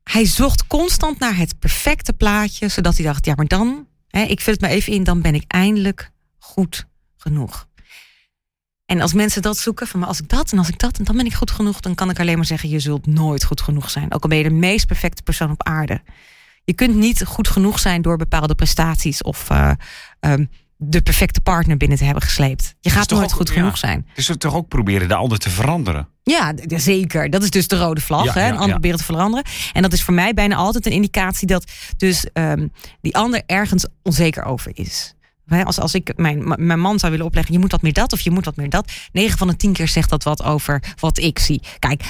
Hij 0.04 0.26
zocht 0.26 0.68
constant 0.68 1.20
naar 1.20 1.38
het 1.38 1.60
perfecte 1.60 2.14
plaatje, 2.14 2.68
zodat 2.68 2.96
hij 2.96 3.06
dacht, 3.06 3.26
ja, 3.26 3.34
maar 3.36 3.48
dan, 3.48 3.88
hè, 4.08 4.22
ik 4.22 4.42
vul 4.42 4.54
het 4.54 4.62
maar 4.62 4.72
even 4.72 4.94
in, 4.94 5.04
dan 5.04 5.22
ben 5.22 5.36
ik 5.36 5.44
eindelijk 5.48 6.12
goed 6.38 6.88
genoeg. 7.18 7.68
En 8.90 9.02
als 9.02 9.14
mensen 9.14 9.42
dat 9.42 9.58
zoeken, 9.58 9.88
van 9.88 10.00
maar 10.00 10.10
als 10.10 10.20
ik 10.20 10.30
dat 10.30 10.52
en 10.52 10.58
als 10.58 10.70
ik 10.70 10.80
dat 10.80 10.98
en 10.98 11.04
dan 11.04 11.16
ben 11.16 11.26
ik 11.26 11.34
goed 11.34 11.52
genoeg, 11.52 11.80
dan 11.80 11.96
kan 11.96 12.10
ik 12.10 12.20
alleen 12.20 12.36
maar 12.36 12.46
zeggen: 12.46 12.70
je 12.70 12.80
zult 12.80 13.06
nooit 13.06 13.44
goed 13.44 13.62
genoeg 13.62 13.90
zijn. 13.90 14.14
Ook 14.14 14.24
al 14.24 14.30
ben 14.30 14.38
je 14.38 14.44
de 14.44 14.50
meest 14.50 14.88
perfecte 14.88 15.24
persoon 15.24 15.52
op 15.52 15.64
aarde. 15.64 16.02
Je 16.64 16.74
kunt 16.74 16.96
niet 16.96 17.26
goed 17.26 17.48
genoeg 17.48 17.80
zijn 17.80 18.02
door 18.02 18.18
bepaalde 18.18 18.56
prestaties 18.56 19.22
of 19.22 19.50
uh, 19.52 19.72
um, 20.20 20.50
de 20.78 21.02
perfecte 21.02 21.42
partner 21.42 21.78
binnen 21.78 21.98
te 21.98 22.04
hebben 22.04 22.24
gesleept. 22.24 22.76
Je 22.80 22.90
gaat 22.90 23.10
nooit 23.10 23.24
ook, 23.24 23.32
goed 23.32 23.48
ja, 23.48 23.54
genoeg 23.54 23.78
zijn. 23.78 24.08
Dus 24.16 24.28
we 24.28 24.38
toch 24.38 24.56
ook 24.56 24.68
proberen 24.68 25.08
de 25.08 25.16
ander 25.16 25.38
te 25.38 25.50
veranderen. 25.50 26.08
Ja, 26.24 26.54
zeker. 26.68 27.30
Dat 27.30 27.44
is 27.44 27.50
dus 27.50 27.68
de 27.68 27.78
rode 27.78 28.02
vlag. 28.02 28.26
Ja, 28.26 28.34
hè? 28.34 28.48
Een 28.48 28.58
ander 28.58 28.70
proberen 28.70 28.98
te 28.98 29.04
veranderen. 29.04 29.46
En 29.74 29.82
dat 29.82 29.94
is 29.94 30.04
voor 30.04 30.14
mij 30.14 30.34
bijna 30.34 30.56
altijd 30.56 30.86
een 30.86 30.92
indicatie 30.92 31.48
dat 31.48 31.72
dus 31.98 32.26
um, 32.34 32.72
die 33.02 33.16
ander 33.16 33.42
ergens 33.46 33.86
onzeker 34.04 34.44
over 34.44 34.72
is. 34.74 35.14
Als, 35.50 35.80
als 35.80 35.94
ik 35.94 36.14
mijn, 36.16 36.54
mijn 36.58 36.80
man 36.80 37.00
zou 37.00 37.12
willen 37.12 37.26
opleggen, 37.28 37.54
je 37.54 37.60
moet 37.60 37.72
wat 37.72 37.82
meer 37.82 37.94
dat 37.94 38.14
of 38.14 38.20
je 38.20 38.32
moet 38.32 38.46
wat 38.46 38.56
meer 38.56 38.70
dat. 38.70 38.92
9 39.12 39.38
van 39.38 39.48
de 39.48 39.56
10 39.56 39.74
keer 39.74 39.88
zegt 39.88 40.10
dat 40.10 40.24
wat 40.24 40.44
over 40.44 40.84
wat 41.00 41.18
ik 41.18 41.40
zie. 41.40 41.62
Kijk, 41.80 42.04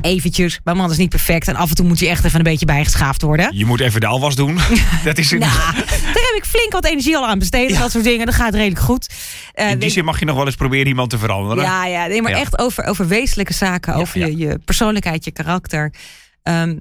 eventjes, 0.00 0.60
mijn 0.64 0.76
man 0.76 0.90
is 0.90 0.96
niet 0.96 1.08
perfect 1.08 1.48
en 1.48 1.56
af 1.56 1.68
en 1.68 1.74
toe 1.74 1.86
moet 1.86 2.00
hij 2.00 2.08
echt 2.08 2.24
even 2.24 2.38
een 2.38 2.44
beetje 2.44 2.66
bijgeschaafd 2.66 3.22
worden. 3.22 3.56
Je 3.56 3.64
moet 3.64 3.80
even 3.80 4.00
de 4.00 4.06
alwas 4.06 4.34
doen. 4.34 4.58
dat 5.04 5.18
is 5.18 5.30
een... 5.30 5.38
nou, 5.38 5.74
daar 5.74 6.24
heb 6.30 6.34
ik 6.36 6.44
flink 6.44 6.72
wat 6.72 6.84
energie 6.84 7.16
al 7.16 7.26
aan 7.26 7.38
besteed. 7.38 7.70
Ja. 7.70 7.78
Dat 7.78 7.90
soort 7.90 8.04
dingen, 8.04 8.26
dat 8.26 8.34
gaat 8.34 8.54
redelijk 8.54 8.80
goed. 8.80 9.08
Uh, 9.54 9.70
In 9.70 9.78
die 9.78 9.90
zin 9.90 10.04
mag 10.04 10.18
je 10.18 10.24
nog 10.24 10.36
wel 10.36 10.46
eens 10.46 10.54
proberen 10.54 10.86
iemand 10.86 11.10
te 11.10 11.18
veranderen. 11.18 11.64
Ja, 11.64 11.86
ja 11.86 12.06
nee, 12.06 12.22
maar 12.22 12.32
ja. 12.32 12.38
echt 12.38 12.58
over, 12.58 12.84
over 12.84 13.08
wezenlijke 13.08 13.52
zaken, 13.52 13.94
over 13.94 14.18
Je, 14.18 14.36
je 14.36 14.58
persoonlijkheid, 14.64 15.24
je 15.24 15.30
karakter. 15.30 15.92
Um, 16.42 16.80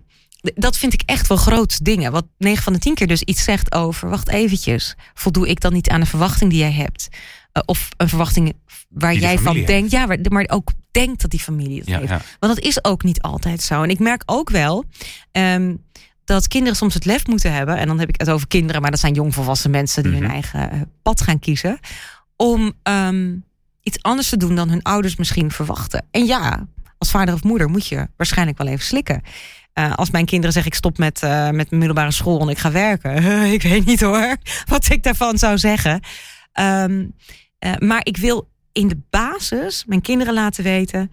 dat 0.55 0.77
vind 0.77 0.93
ik 0.93 1.01
echt 1.05 1.27
wel 1.27 1.37
groot 1.37 1.85
dingen. 1.85 2.11
Wat 2.11 2.25
9 2.37 2.63
van 2.63 2.73
de 2.73 2.79
10 2.79 2.93
keer 2.95 3.07
dus 3.07 3.21
iets 3.21 3.43
zegt 3.43 3.71
over, 3.73 4.09
wacht 4.09 4.29
eventjes, 4.29 4.95
voldoe 5.13 5.47
ik 5.47 5.59
dan 5.59 5.73
niet 5.73 5.89
aan 5.89 5.99
een 6.01 6.07
verwachting 6.07 6.49
die 6.49 6.59
jij 6.59 6.71
hebt? 6.71 7.07
Uh, 7.53 7.63
of 7.65 7.89
een 7.97 8.09
verwachting 8.09 8.53
waar 8.89 9.11
die 9.11 9.21
jij 9.21 9.37
van 9.37 9.55
heeft. 9.55 9.67
denkt, 9.67 9.91
ja, 9.91 10.05
maar 10.29 10.45
ook 10.47 10.71
denkt 10.91 11.21
dat 11.21 11.31
die 11.31 11.39
familie 11.39 11.79
het 11.79 11.87
Ja, 11.87 11.97
heeft. 11.99 12.09
ja. 12.09 12.21
Want 12.39 12.55
dat 12.55 12.63
is 12.63 12.83
ook 12.83 13.03
niet 13.03 13.21
altijd 13.21 13.61
zo. 13.61 13.83
En 13.83 13.89
ik 13.89 13.99
merk 13.99 14.23
ook 14.25 14.49
wel 14.49 14.85
um, 15.31 15.83
dat 16.25 16.47
kinderen 16.47 16.75
soms 16.77 16.93
het 16.93 17.05
lef 17.05 17.27
moeten 17.27 17.53
hebben. 17.53 17.77
En 17.77 17.87
dan 17.87 17.99
heb 17.99 18.09
ik 18.09 18.19
het 18.19 18.29
over 18.29 18.47
kinderen, 18.47 18.81
maar 18.81 18.91
dat 18.91 18.99
zijn 18.99 19.13
jongvolwassen 19.13 19.71
mensen 19.71 20.03
die 20.03 20.11
Mhm. 20.11 20.21
hun 20.21 20.31
eigen 20.31 20.69
uh, 20.75 20.81
pad 21.01 21.21
gaan 21.21 21.39
kiezen. 21.39 21.79
Om 22.35 22.73
um, 22.83 23.43
iets 23.81 24.01
anders 24.01 24.29
te 24.29 24.37
doen 24.37 24.55
dan 24.55 24.69
hun 24.69 24.81
ouders 24.81 25.15
misschien 25.15 25.51
verwachten. 25.51 26.05
En 26.11 26.25
ja, 26.25 26.67
als 26.97 27.09
vader 27.11 27.33
of 27.33 27.43
moeder 27.43 27.69
moet 27.69 27.87
je 27.87 28.07
waarschijnlijk 28.17 28.57
wel 28.57 28.67
even 28.67 28.85
slikken. 28.85 29.21
Uh, 29.79 29.93
als 29.93 30.11
mijn 30.11 30.25
kinderen 30.25 30.53
zeggen 30.53 30.71
ik 30.71 30.77
stop 30.77 30.97
met, 30.97 31.21
uh, 31.23 31.43
met 31.43 31.69
mijn 31.69 31.79
middelbare 31.79 32.11
school 32.11 32.41
en 32.41 32.49
ik 32.49 32.57
ga 32.57 32.71
werken. 32.71 33.23
ik 33.53 33.61
weet 33.61 33.85
niet 33.85 34.01
hoor 34.01 34.37
wat 34.65 34.89
ik 34.89 35.03
daarvan 35.03 35.37
zou 35.37 35.57
zeggen. 35.57 36.01
Um, 36.59 37.15
uh, 37.59 37.73
maar 37.77 38.01
ik 38.03 38.17
wil 38.17 38.49
in 38.71 38.87
de 38.87 39.01
basis 39.09 39.85
mijn 39.85 40.01
kinderen 40.01 40.33
laten 40.33 40.63
weten. 40.63 41.11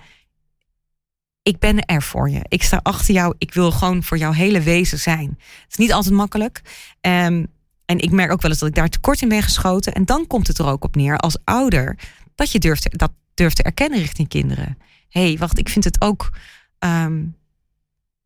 Ik 1.42 1.59
ben 1.59 1.85
er 1.85 2.02
voor 2.02 2.31
je. 2.31 2.40
Ik 2.49 2.62
sta 2.62 2.81
achter 2.83 3.14
jou. 3.14 3.35
Ik 3.38 3.54
wil 3.54 3.71
gewoon 3.71 4.02
voor 4.02 4.19
jouw 4.19 4.33
hele 4.33 4.61
wezen 4.61 4.99
zijn. 4.99 5.28
Het 5.38 5.71
is 5.71 5.76
niet 5.76 5.92
altijd 5.92 6.14
makkelijk. 6.14 6.62
Um, 7.00 7.47
en 7.85 7.99
ik 7.99 8.11
merk 8.11 8.33
ook 8.33 8.42
wel 8.42 8.50
eens 8.50 8.61
dat 8.61 8.69
ik 8.69 8.75
daar 8.75 8.88
tekort 8.88 9.23
in 9.23 9.28
ben 9.28 9.42
geschoten. 9.42 9.92
En 9.92 10.04
dan 10.04 10.26
komt 10.26 10.47
het 10.47 10.59
er 10.59 10.66
ook 10.66 10.85
op 10.85 10.97
neer 10.97 11.16
als 11.16 11.38
ouder 11.45 11.99
dat 12.35 12.52
je 12.52 12.59
durft, 12.59 12.99
dat 12.99 13.12
durft 13.35 13.57
te 13.57 13.62
erkennen 13.62 13.99
richting 13.99 14.28
kinderen. 14.28 14.78
Hé, 15.09 15.26
hey, 15.26 15.38
wacht, 15.38 15.59
ik 15.59 15.69
vind 15.69 15.85
het 15.85 16.00
ook. 16.00 16.31
Um, 16.78 17.37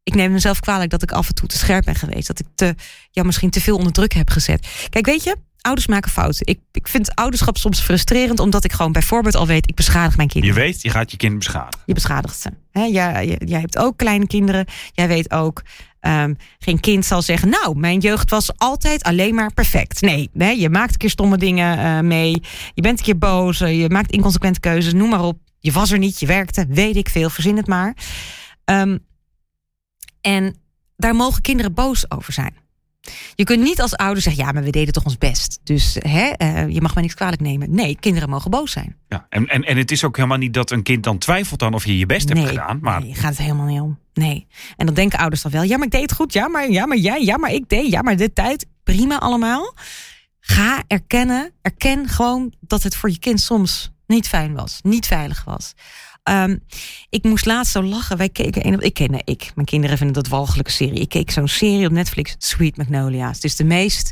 ik 0.07 0.15
neem 0.15 0.33
mezelf 0.33 0.61
kwalijk 0.61 0.91
dat 0.91 1.03
ik 1.03 1.13
af 1.13 1.29
en 1.29 1.35
toe 1.35 1.49
te 1.49 1.59
scherp 1.59 1.85
ben 1.85 1.95
geweest. 1.95 2.27
Dat 2.27 2.39
ik 2.39 2.47
te, 2.55 2.75
jou 3.11 3.27
misschien 3.27 3.51
te 3.51 3.61
veel 3.61 3.77
onder 3.77 3.93
druk 3.93 4.13
heb 4.13 4.31
gezet. 4.31 4.69
Kijk, 4.91 5.07
weet 5.07 5.25
je, 5.25 5.37
ouders 5.61 5.87
maken 5.87 6.11
fouten. 6.11 6.47
Ik, 6.47 6.61
ik 6.73 6.89
vind 6.89 7.15
ouderschap 7.15 7.57
soms 7.57 7.81
frustrerend, 7.81 8.41
omdat 8.41 8.65
ik 8.65 8.73
gewoon 8.73 8.93
bijvoorbeeld 8.93 9.35
al 9.35 9.47
weet, 9.47 9.69
ik 9.69 9.75
beschadig 9.75 10.17
mijn 10.17 10.29
kinderen. 10.29 10.57
Je 10.57 10.63
weet, 10.63 10.83
je 10.83 10.91
gaat 10.91 11.11
je 11.11 11.17
kind 11.17 11.39
beschadigen. 11.39 11.81
Je 11.87 11.95
beschadigt 11.95 12.41
ze. 12.41 12.51
He, 12.71 12.85
jij, 12.85 13.61
hebt 13.61 13.79
ook 13.79 13.97
kleine 13.97 14.27
kinderen. 14.27 14.67
Jij 14.93 15.09
weet 15.09 15.31
ook, 15.31 15.63
um, 16.01 16.37
geen 16.59 16.81
kind 16.81 17.05
zal 17.05 17.23
zeggen, 17.23 17.49
nou, 17.49 17.79
mijn 17.79 17.99
jeugd 17.99 18.31
was 18.31 18.51
altijd 18.57 19.03
alleen 19.03 19.35
maar 19.35 19.53
perfect. 19.53 20.01
Nee, 20.01 20.31
nee 20.33 20.61
je 20.61 20.71
maakt 20.71 20.93
een 20.93 20.99
keer 20.99 21.11
stomme 21.11 21.37
dingen 21.37 21.79
uh, 21.79 22.01
mee. 22.01 22.43
Je 22.75 22.83
bent 22.83 22.99
een 22.99 23.05
keer 23.05 23.19
boos, 23.19 23.59
je 23.59 23.87
maakt 23.89 24.11
inconsequente 24.11 24.61
keuzes, 24.61 24.93
noem 24.93 25.09
maar 25.09 25.25
op. 25.25 25.39
Je 25.61 25.73
was 25.73 25.91
er 25.91 25.99
niet, 25.99 26.21
je 26.21 26.27
werkte, 26.27 26.67
weet 26.69 26.97
ik 26.97 27.09
veel, 27.09 27.31
verzin 27.31 27.57
het 27.57 27.67
maar. 27.67 27.97
Um, 28.65 29.06
en 30.27 30.57
daar 30.97 31.15
mogen 31.15 31.43
kinderen 31.43 31.75
boos 31.75 32.11
over 32.11 32.33
zijn. 32.33 32.55
Je 33.35 33.45
kunt 33.45 33.63
niet 33.63 33.81
als 33.81 33.97
ouder 33.97 34.23
zeggen, 34.23 34.45
ja, 34.45 34.53
maar 34.53 34.63
we 34.63 34.71
deden 34.71 34.93
toch 34.93 35.05
ons 35.05 35.19
best. 35.19 35.61
Dus 35.63 35.97
hè, 35.99 36.33
uh, 36.39 36.69
je 36.69 36.81
mag 36.81 36.95
mij 36.95 37.03
niks 37.03 37.15
kwalijk 37.15 37.41
nemen. 37.41 37.75
Nee, 37.75 37.97
kinderen 38.01 38.29
mogen 38.29 38.51
boos 38.51 38.73
zijn. 38.73 38.97
Ja, 39.09 39.27
en, 39.29 39.47
en, 39.47 39.63
en 39.63 39.77
het 39.77 39.91
is 39.91 40.05
ook 40.05 40.17
helemaal 40.17 40.39
niet 40.39 40.55
dat 40.55 40.71
een 40.71 40.83
kind 40.83 41.05
dan 41.05 41.19
twijfelt 41.19 41.63
aan 41.63 41.75
of 41.75 41.85
je 41.85 41.99
je 41.99 42.07
best 42.07 42.29
nee, 42.29 42.43
hebt 42.43 42.49
gedaan. 42.49 42.79
Maar... 42.81 43.01
Nee, 43.01 43.15
gaat 43.15 43.31
het 43.31 43.39
helemaal 43.39 43.67
niet 43.67 43.81
om. 43.81 43.99
Nee. 44.15 44.47
En 44.77 44.87
dan 44.87 44.95
denken 44.95 45.19
ouders 45.19 45.43
dan 45.43 45.53
wel, 45.53 45.63
ja, 45.63 45.77
maar 45.77 45.87
ik 45.87 45.93
deed 45.93 46.03
het 46.03 46.13
goed. 46.13 46.33
Ja, 46.33 46.49
maar, 46.49 46.71
ja, 46.71 46.87
maar 46.87 46.97
jij, 46.97 47.25
ja, 47.25 47.37
maar 47.37 47.53
ik 47.53 47.69
deed. 47.69 47.91
Ja, 47.91 48.03
maar 48.03 48.17
de 48.17 48.33
tijd, 48.33 48.67
prima 48.85 49.19
allemaal. 49.19 49.75
Ga 50.41 50.83
erkennen, 50.87 51.53
erken 51.63 52.09
gewoon 52.09 52.53
dat 52.61 52.83
het 52.83 52.97
voor 52.97 53.11
je 53.11 53.19
kind 53.19 53.41
soms 53.41 53.91
niet 54.07 54.29
fijn 54.29 54.55
was. 54.55 54.81
Niet 54.83 55.07
veilig 55.07 55.45
was. 55.45 55.75
Ehm, 56.27 56.57
ik 57.09 57.25
moest 57.25 57.47
laatst 57.47 57.73
zo 57.73 57.83
lachen. 57.83 58.17
Wij 58.17 58.29
keken 58.29 58.67
een, 58.67 58.81
ik 58.81 58.95
ken 58.95 59.11
nee, 59.11 59.23
ik. 59.25 59.53
Mijn 59.55 59.67
kinderen 59.67 59.97
vinden 59.97 60.15
dat 60.15 60.29
walgelijke 60.29 60.71
serie. 60.71 61.01
Ik 61.01 61.09
keek 61.09 61.31
zo'n 61.31 61.49
serie 61.49 61.87
op 61.87 61.93
Netflix, 61.93 62.35
Sweet 62.39 62.77
Magnolia's. 62.77 63.35
Het 63.35 63.45
is 63.45 63.57
de 63.57 63.65
meest 63.65 64.11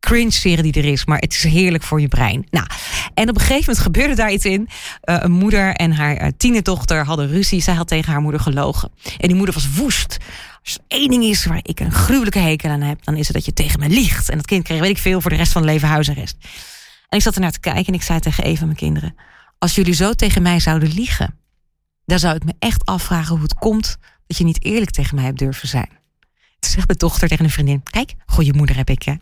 cringe 0.00 0.30
serie 0.30 0.72
die 0.72 0.82
er 0.82 0.92
is, 0.92 1.04
maar 1.04 1.18
het 1.18 1.32
is 1.32 1.42
heerlijk 1.42 1.82
voor 1.82 2.00
je 2.00 2.08
brein. 2.08 2.46
Nou, 2.50 2.66
en 3.14 3.28
op 3.28 3.34
een 3.34 3.40
gegeven 3.40 3.60
moment 3.60 3.78
gebeurde 3.78 4.14
daar 4.14 4.32
iets 4.32 4.44
in. 4.44 4.60
Uh, 4.60 5.16
een 5.18 5.32
moeder 5.32 5.74
en 5.74 5.92
haar 5.92 6.22
uh, 6.22 6.28
tienerdochter 6.36 7.04
hadden 7.04 7.28
ruzie. 7.28 7.60
Zij 7.60 7.74
had 7.74 7.88
tegen 7.88 8.12
haar 8.12 8.20
moeder 8.20 8.40
gelogen. 8.40 8.90
En 9.18 9.28
die 9.28 9.36
moeder 9.36 9.54
was 9.54 9.74
woest. 9.74 10.16
Als 10.62 10.74
er 10.74 10.98
één 10.98 11.08
ding 11.08 11.24
is 11.24 11.44
waar 11.44 11.60
ik 11.62 11.80
een 11.80 11.92
gruwelijke 11.92 12.38
hekel 12.38 12.70
aan 12.70 12.80
heb, 12.80 13.04
dan 13.04 13.16
is 13.16 13.26
het 13.26 13.36
dat 13.36 13.44
je 13.44 13.52
tegen 13.52 13.80
me 13.80 13.88
liegt. 13.88 14.28
En 14.28 14.36
dat 14.36 14.46
kind 14.46 14.64
kreeg, 14.64 14.80
weet 14.80 14.90
ik 14.90 14.98
veel, 14.98 15.20
voor 15.20 15.30
de 15.30 15.36
rest 15.36 15.52
van 15.52 15.62
het 15.62 15.70
leven 15.70 15.88
huisarrest. 15.88 16.36
En 17.08 17.18
ik 17.18 17.22
zat 17.22 17.34
ernaar 17.34 17.52
te 17.52 17.60
kijken 17.60 17.86
en 17.86 17.94
ik 17.94 18.02
zei 18.02 18.20
tegen 18.20 18.46
een 18.46 18.56
van 18.56 18.66
mijn 18.66 18.78
kinderen: 18.78 19.14
Als 19.58 19.74
jullie 19.74 19.94
zo 19.94 20.12
tegen 20.12 20.42
mij 20.42 20.60
zouden 20.60 20.92
liegen, 20.92 21.34
dan 22.06 22.18
zou 22.18 22.34
ik 22.34 22.44
me 22.44 22.54
echt 22.58 22.84
afvragen 22.84 23.32
hoe 23.34 23.42
het 23.42 23.54
komt 23.54 23.96
dat 24.26 24.36
je 24.36 24.44
niet 24.44 24.64
eerlijk 24.64 24.90
tegen 24.90 25.14
mij 25.14 25.24
hebt 25.24 25.38
durven 25.38 25.68
zijn. 25.68 25.88
Toen 26.58 26.70
zegt 26.70 26.86
mijn 26.86 26.98
dochter 26.98 27.28
tegen 27.28 27.44
een 27.44 27.50
vriendin: 27.50 27.82
Kijk, 27.90 28.14
goede 28.26 28.52
moeder 28.52 28.76
heb 28.76 28.90
ik, 28.90 29.02
hè? 29.02 29.14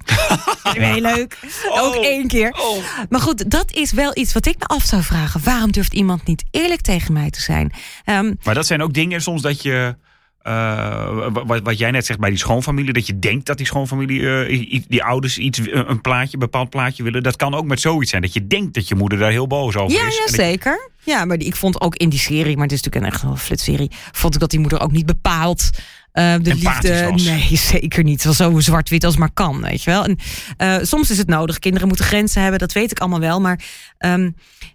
Heel 0.84 1.00
leuk. 1.00 1.38
Ook 1.70 1.94
Oh. 1.94 2.04
één 2.04 2.28
keer. 2.28 2.50
Oh. 2.52 2.84
Maar 3.08 3.20
goed, 3.20 3.50
dat 3.50 3.72
is 3.72 3.92
wel 3.92 4.16
iets 4.18 4.32
wat 4.32 4.46
ik 4.46 4.58
me 4.58 4.64
af 4.66 4.82
zou 4.84 5.02
vragen. 5.02 5.42
Waarom 5.44 5.72
durft 5.72 5.92
iemand 5.94 6.26
niet 6.26 6.44
eerlijk 6.50 6.80
tegen 6.80 7.12
mij 7.12 7.30
te 7.30 7.40
zijn? 7.40 7.72
Ehm, 8.04 8.34
Maar 8.42 8.54
dat 8.54 8.66
zijn 8.66 8.82
ook 8.82 8.92
dingen 8.94 9.22
soms 9.22 9.42
dat 9.42 9.62
je. 9.62 9.96
Eh, 10.44 11.28
wat, 11.46 11.60
wat 11.62 11.78
jij 11.78 11.90
net 11.90 12.06
zegt 12.06 12.18
bij 12.18 12.30
die 12.30 12.38
schoonfamilie, 12.38 12.92
dat 12.92 13.06
je 13.06 13.18
denkt 13.18 13.46
dat 13.46 13.56
die 13.56 13.66
schoonfamilie, 13.66 14.44
eh, 14.44 14.82
die 14.88 15.04
ouders 15.04 15.38
iets, 15.38 15.60
een 15.70 16.00
plaatje, 16.00 16.32
een 16.32 16.38
bepaald 16.38 16.70
plaatje 16.70 17.02
willen. 17.02 17.22
Dat 17.22 17.36
kan 17.36 17.54
ook 17.54 17.64
met 17.64 17.80
zoiets 17.80 18.10
zijn. 18.10 18.22
Dat 18.22 18.32
je 18.32 18.46
denkt 18.46 18.74
dat 18.74 18.88
je 18.88 18.94
moeder 18.94 19.18
daar 19.18 19.30
heel 19.30 19.46
boos 19.46 19.76
over 19.76 19.96
ja, 19.96 20.06
is. 20.06 20.16
ja, 20.16 20.28
zeker. 20.28 20.90
Ja, 21.04 21.24
maar 21.24 21.38
die, 21.38 21.46
ik 21.46 21.56
vond 21.56 21.80
ook 21.80 21.96
in 21.96 22.08
die 22.08 22.18
serie, 22.18 22.54
maar 22.54 22.62
het 22.62 22.72
is 22.72 22.82
natuurlijk 22.82 23.04
een 23.04 23.12
echt 23.12 23.22
wel 23.22 23.36
flitserie, 23.36 23.90
vond 24.12 24.34
ik 24.34 24.40
dat 24.40 24.50
die 24.50 24.60
moeder 24.60 24.80
ook 24.80 24.92
niet 24.92 25.06
bepaald 25.06 25.70
eh, 25.72 25.80
de 26.14 26.20
Empathisch 26.20 26.62
liefde. 26.62 27.10
was. 27.10 27.22
Nee, 27.22 27.56
zeker 27.80 28.04
niet. 28.04 28.22
Het 28.22 28.24
was 28.24 28.36
zo 28.36 28.60
zwart-wit 28.60 29.04
als 29.04 29.16
maar 29.16 29.32
kan, 29.32 29.60
weet 29.60 29.82
je 29.82 29.90
wel. 29.90 30.04
En 30.04 30.18
eh, 30.56 30.76
soms 30.82 31.10
is 31.10 31.18
het 31.18 31.26
nodig. 31.26 31.58
Kinderen 31.58 31.88
moeten 31.88 32.06
grenzen 32.06 32.42
hebben, 32.42 32.58
dat 32.58 32.72
weet 32.72 32.90
ik 32.90 32.98
allemaal 32.98 33.20
wel. 33.20 33.40
Maar 33.40 33.64
ehm, 33.98 34.30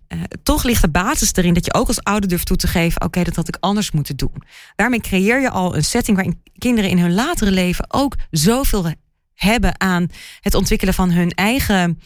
eh, 0.08 0.20
toch 0.44 0.64
ligt 0.64 0.82
de 0.82 0.90
basis 0.90 1.34
erin 1.34 1.54
dat 1.54 1.66
je 1.66 1.74
ook 1.74 1.88
als 1.88 2.04
ouder 2.04 2.30
durft 2.30 2.46
toe 2.46 2.58
te 2.58 2.68
geven: 2.68 3.02
oké, 3.02 3.24
dat 3.24 3.36
had 3.36 3.48
ik 3.48 3.58
anders 3.60 3.92
moeten 3.92 4.16
doen. 4.16 4.44
Daarmee 4.76 5.02
creëer 5.02 5.42
je 5.42 5.50
al 5.50 5.76
een 5.76 5.84
setting 5.84 6.18
waarin 6.18 6.42
kinderen 6.58 6.90
in 6.90 7.00
hun 7.00 7.14
latere 7.14 7.52
leven 7.52 7.86
ook 7.88 8.16
zoveel 8.32 8.94
hebben 9.34 9.80
aan 9.80 10.08
het 10.40 10.54
ontwikkelen 10.54 10.94
van 10.94 11.12
hun 11.12 11.32
eigen 11.32 12.00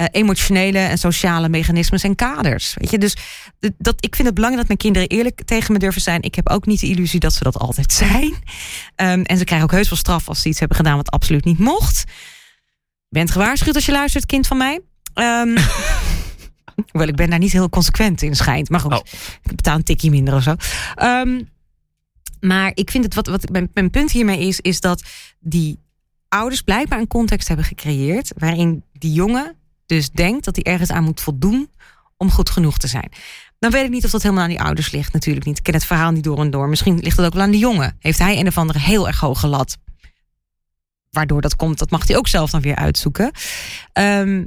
eh, 0.00 0.06
emotionele 0.10 0.78
en 0.78 0.98
sociale 0.98 1.48
mechanismes 1.48 2.02
en 2.02 2.14
kaders. 2.14 2.74
Weet 2.78 2.90
je, 2.90 2.98
dus 2.98 3.16
dat, 3.78 4.04
ik 4.04 4.14
vind 4.14 4.26
het 4.26 4.34
belangrijk 4.34 4.68
dat 4.68 4.78
mijn 4.78 4.78
kinderen 4.78 5.18
eerlijk 5.18 5.44
tegen 5.44 5.72
me 5.72 5.78
durven 5.78 6.00
zijn. 6.00 6.22
Ik 6.22 6.34
heb 6.34 6.48
ook 6.48 6.66
niet 6.66 6.80
de 6.80 6.86
illusie 6.86 7.20
dat 7.20 7.32
ze 7.32 7.42
dat 7.42 7.58
altijd 7.58 7.92
zijn. 7.92 8.34
Ehm, 8.94 9.22
en 9.22 9.38
ze 9.38 9.44
krijgen 9.44 9.66
ook 9.68 9.74
heus 9.74 9.88
wel 9.88 9.98
straf 9.98 10.28
als 10.28 10.42
ze 10.42 10.48
iets 10.48 10.58
hebben 10.58 10.76
gedaan 10.76 10.96
wat 10.96 11.10
absoluut 11.10 11.44
niet 11.44 11.58
mocht. 11.58 12.04
Bent 13.08 13.30
gewaarschuwd 13.30 13.74
als 13.74 13.86
je 13.86 13.92
luistert, 13.92 14.26
kind 14.26 14.46
van 14.46 14.56
mij. 14.56 14.80
Ehm 15.14 15.56
Hoewel, 16.90 17.08
ik 17.08 17.16
ben 17.16 17.30
daar 17.30 17.38
niet 17.38 17.52
heel 17.52 17.68
consequent 17.68 18.22
in 18.22 18.36
schijnt. 18.36 18.68
Maar 18.68 18.80
goed, 18.80 18.92
Oh. 18.92 19.00
ik 19.42 19.56
betaal 19.56 19.76
een 19.76 19.82
tikje 19.82 20.10
minder 20.10 20.34
of 20.34 20.42
zo. 20.42 20.54
Ehm, 20.94 21.42
maar 22.40 22.70
ik 22.74 22.90
vind 22.90 23.04
het, 23.04 23.14
wat, 23.14 23.26
wat 23.26 23.50
mijn, 23.50 23.70
mijn 23.74 23.90
punt 23.90 24.10
hiermee 24.10 24.46
is, 24.46 24.60
is 24.60 24.80
dat 24.80 25.02
die 25.40 25.78
ouders 26.28 26.62
blijkbaar 26.62 26.98
een 26.98 27.06
context 27.06 27.48
hebben 27.48 27.66
gecreëerd. 27.66 28.32
waarin 28.36 28.84
die 28.92 29.12
jongen 29.12 29.58
dus 29.90 30.10
denkt 30.10 30.44
dat 30.44 30.56
hij 30.56 30.72
ergens 30.72 30.90
aan 30.90 31.04
moet 31.04 31.20
voldoen 31.20 31.70
om 32.16 32.30
goed 32.30 32.50
genoeg 32.50 32.78
te 32.78 32.86
zijn. 32.86 33.12
Dan 33.58 33.70
weet 33.70 33.84
ik 33.84 33.90
niet 33.90 34.04
of 34.04 34.10
dat 34.10 34.22
helemaal 34.22 34.42
aan 34.42 34.50
die 34.50 34.60
ouders 34.60 34.90
ligt. 34.90 35.12
Natuurlijk 35.12 35.46
niet. 35.46 35.58
Ik 35.58 35.62
ken 35.62 35.74
het 35.74 35.84
verhaal 35.84 36.10
niet 36.10 36.24
door 36.24 36.38
en 36.38 36.50
door. 36.50 36.68
Misschien 36.68 36.98
ligt 36.98 37.16
het 37.16 37.26
ook 37.26 37.32
wel 37.32 37.42
aan 37.42 37.50
de 37.50 37.58
jongen. 37.58 37.96
Heeft 37.98 38.18
hij 38.18 38.38
een 38.38 38.46
of 38.46 38.58
andere 38.58 38.78
heel 38.78 39.06
erg 39.06 39.20
hoge 39.20 39.46
lat. 39.46 39.76
Waardoor 41.10 41.40
dat 41.40 41.56
komt, 41.56 41.78
dat 41.78 41.90
mag 41.90 42.06
hij 42.06 42.16
ook 42.16 42.28
zelf 42.28 42.50
dan 42.50 42.60
weer 42.60 42.76
uitzoeken. 42.76 43.30
Ehm, 43.92 44.44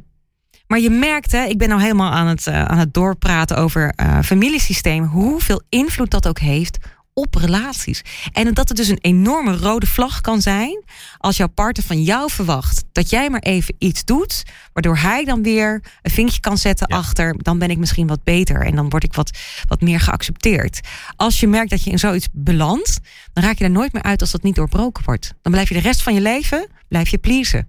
maar 0.68 0.80
je 0.80 0.90
merkt, 0.90 1.32
hè, 1.32 1.44
ik 1.44 1.58
ben 1.58 1.70
nou 1.70 1.82
helemaal 1.82 2.12
aan 2.12 2.28
het, 2.28 2.48
eh, 2.48 2.66
aan 2.66 2.78
het 2.78 2.94
doorpraten 2.94 3.58
over 3.58 3.94
eh 3.96 4.20
familiesystemen. 4.22 5.10
Hoeveel 5.10 5.62
invloed 5.70 6.12
dat 6.12 6.28
ook 6.28 6.40
heeft 6.40 6.78
op 7.14 7.36
relaties. 7.36 8.02
En 8.32 8.54
dat 8.54 8.68
het 8.68 8.78
dus 8.78 8.88
een 8.88 9.00
enorme 9.02 9.58
rode 9.58 9.86
vlag 9.88 10.22
kan 10.22 10.42
zijn. 10.42 10.84
als 11.18 11.38
jouw 11.38 11.48
partner 11.48 11.86
van 11.86 12.02
jou 12.04 12.32
verwacht 12.32 12.84
dat 12.92 13.10
jij 13.10 13.30
maar 13.30 13.42
even 13.42 13.76
iets 13.78 14.06
doet. 14.06 14.44
waardoor 14.74 14.98
hij 14.98 15.26
dan 15.26 15.44
weer 15.44 15.84
een 16.02 16.12
vinkje 16.12 16.40
kan 16.40 16.58
zetten 16.58 16.88
Ja. 16.90 16.98
achter. 16.98 17.36
dan 17.38 17.60
ben 17.60 17.70
ik 17.70 17.78
misschien 17.78 18.08
wat 18.08 18.24
beter 18.24 18.66
en 18.66 18.76
dan 18.76 18.90
word 18.90 19.04
ik 19.04 19.14
wat, 19.14 19.38
wat 19.68 19.82
meer 19.82 20.00
geaccepteerd. 20.00 20.80
Als 21.16 21.40
je 21.40 21.48
merkt 21.48 21.70
dat 21.70 21.84
je 21.84 21.92
in 21.92 22.00
zoiets 22.00 22.28
belandt. 22.32 23.00
dan 23.34 23.44
raak 23.44 23.58
je 23.58 23.64
er 23.64 23.70
nooit 23.70 23.94
meer 23.94 24.04
uit 24.04 24.22
als 24.22 24.32
dat 24.32 24.44
niet 24.44 24.56
doorbroken 24.56 25.04
wordt. 25.06 25.34
Dan 25.42 25.52
blijf 25.52 25.68
je 25.70 25.74
de 25.76 25.82
rest 25.82 26.02
van 26.02 26.14
je 26.14 26.22
leven 26.22 26.68
blijf 26.88 27.10
je 27.10 27.18
pleasen. 27.18 27.68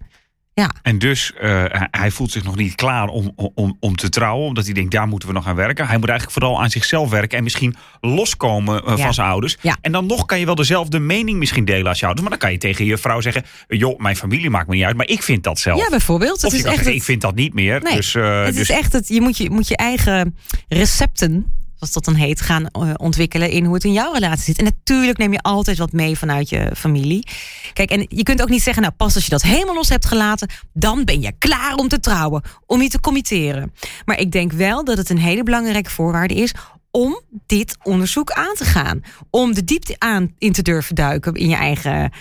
En 0.82 0.98
dus 0.98 1.32
eh, 1.40 1.64
hij- 1.90 2.10
voelt 2.10 2.30
zich 2.30 2.44
nog 2.44 2.56
niet 2.56 2.74
klaar 2.74 3.08
om, 3.08 3.32
om, 3.54 3.76
om 3.80 3.96
te 3.96 4.08
trouwen. 4.08 4.46
Omdat 4.46 4.64
hij 4.64 4.74
denkt, 4.74 4.90
daar 4.90 5.08
moeten 5.08 5.28
we 5.28 5.34
nog 5.34 5.46
aan 5.46 5.54
werken. 5.54 5.86
Hij 5.86 5.98
moet 5.98 6.08
eigenlijk 6.08 6.38
vooral 6.38 6.62
aan 6.62 6.70
zichzelf 6.70 7.10
werken. 7.10 7.38
En 7.38 7.44
misschien 7.44 7.74
loskomen 8.00 8.84
eh, 8.84 8.96
Ja. 8.96 9.04
van 9.04 9.14
zijn 9.14 9.28
ouders. 9.28 9.56
Ja. 9.60 9.76
En 9.80 9.92
dan 9.92 10.06
nog 10.06 10.24
kan 10.24 10.38
je 10.38 10.46
wel 10.46 10.54
dezelfde 10.54 10.98
mening 10.98 11.38
misschien 11.38 11.64
delen 11.64 11.86
als 11.86 11.98
je 11.98 12.04
ouders. 12.06 12.28
Maar 12.28 12.38
dan 12.38 12.48
kan 12.48 12.52
je 12.52 12.58
tegen 12.68 12.84
je 12.84 12.98
vrouw 12.98 13.20
zeggen... 13.20 13.42
joh, 13.68 13.98
mijn 13.98 14.16
familie 14.16 14.50
maakt 14.50 14.68
me 14.68 14.74
niet 14.74 14.84
uit, 14.84 14.96
maar 14.96 15.08
ik 15.08 15.22
vind 15.22 15.42
dat 15.42 15.58
zelf. 15.58 15.80
Ja, 15.80 15.88
bijvoorbeeld. 15.90 16.36
of 16.36 16.42
Het 16.42 16.50
je 16.50 16.56
is 16.56 16.62
kan 16.62 16.72
echt 16.72 16.82
zeggen, 16.82 16.92
het- 16.92 17.02
ik 17.02 17.08
vind 17.08 17.20
dat 17.20 17.34
niet 17.34 17.54
meer. 17.54 17.80
Nee, 17.82 17.94
dus, 17.96 18.14
eh, 18.14 18.44
Het 18.44 18.52
dus 18.54 18.70
is 18.70 18.76
echt 18.76 18.92
het, 18.92 19.08
je 19.08 19.20
moet 19.20 19.36
je, 19.36 19.50
moet 19.50 19.68
je 19.68 19.76
eigen 19.76 20.36
recepten, 20.68 21.46
zoals 21.86 22.04
dat 22.04 22.14
dan 22.14 22.24
heet, 22.24 22.40
gaan 22.40 22.66
eh, 22.66 22.90
ontwikkelen 22.96 23.50
in 23.50 23.64
hoe 23.64 23.74
het 23.74 23.84
in 23.84 23.92
jouw 23.92 24.12
relatie 24.12 24.44
zit. 24.44 24.58
En 24.58 24.64
natuurlijk 24.64 25.18
neem 25.18 25.32
je 25.32 25.42
altijd 25.42 25.78
wat 25.78 25.92
mee 25.92 26.18
vanuit 26.18 26.48
je 26.48 26.70
familie. 26.76 27.26
Kijk, 27.72 27.90
en 27.90 28.06
je 28.08 28.22
kunt 28.22 28.42
ook 28.42 28.48
niet 28.48 28.62
zeggen, 28.62 28.82
nou 28.82 28.94
pas 28.94 29.14
als 29.14 29.24
je 29.24 29.30
dat 29.30 29.42
helemaal 29.42 29.74
los 29.74 29.88
hebt 29.88 30.06
gelaten, 30.06 30.48
dan 30.72 31.04
ben 31.04 31.20
je 31.20 31.32
klaar 31.38 31.74
om 31.74 31.88
te 31.88 32.00
trouwen, 32.00 32.42
om 32.66 32.82
je 32.82 32.88
te 32.88 33.00
committeren. 33.00 33.72
Maar 34.04 34.18
ik 34.18 34.32
denk 34.32 34.52
wel 34.52 34.84
dat 34.84 34.96
het 34.96 35.10
een 35.10 35.18
hele 35.18 35.42
belangrijke 35.42 35.90
voorwaarde 35.90 36.34
is 36.34 36.54
om 36.90 37.20
dit 37.46 37.76
onderzoek 37.82 38.30
aan 38.30 38.54
te 38.54 38.64
gaan. 38.64 39.00
Om 39.30 39.54
de 39.54 39.64
diepte 39.64 39.94
aan 39.98 40.34
in 40.38 40.52
te 40.52 40.62
durven 40.62 40.94
duiken 40.94 41.34
in 41.34 41.48
je 41.48 41.56
eigen 41.56 42.12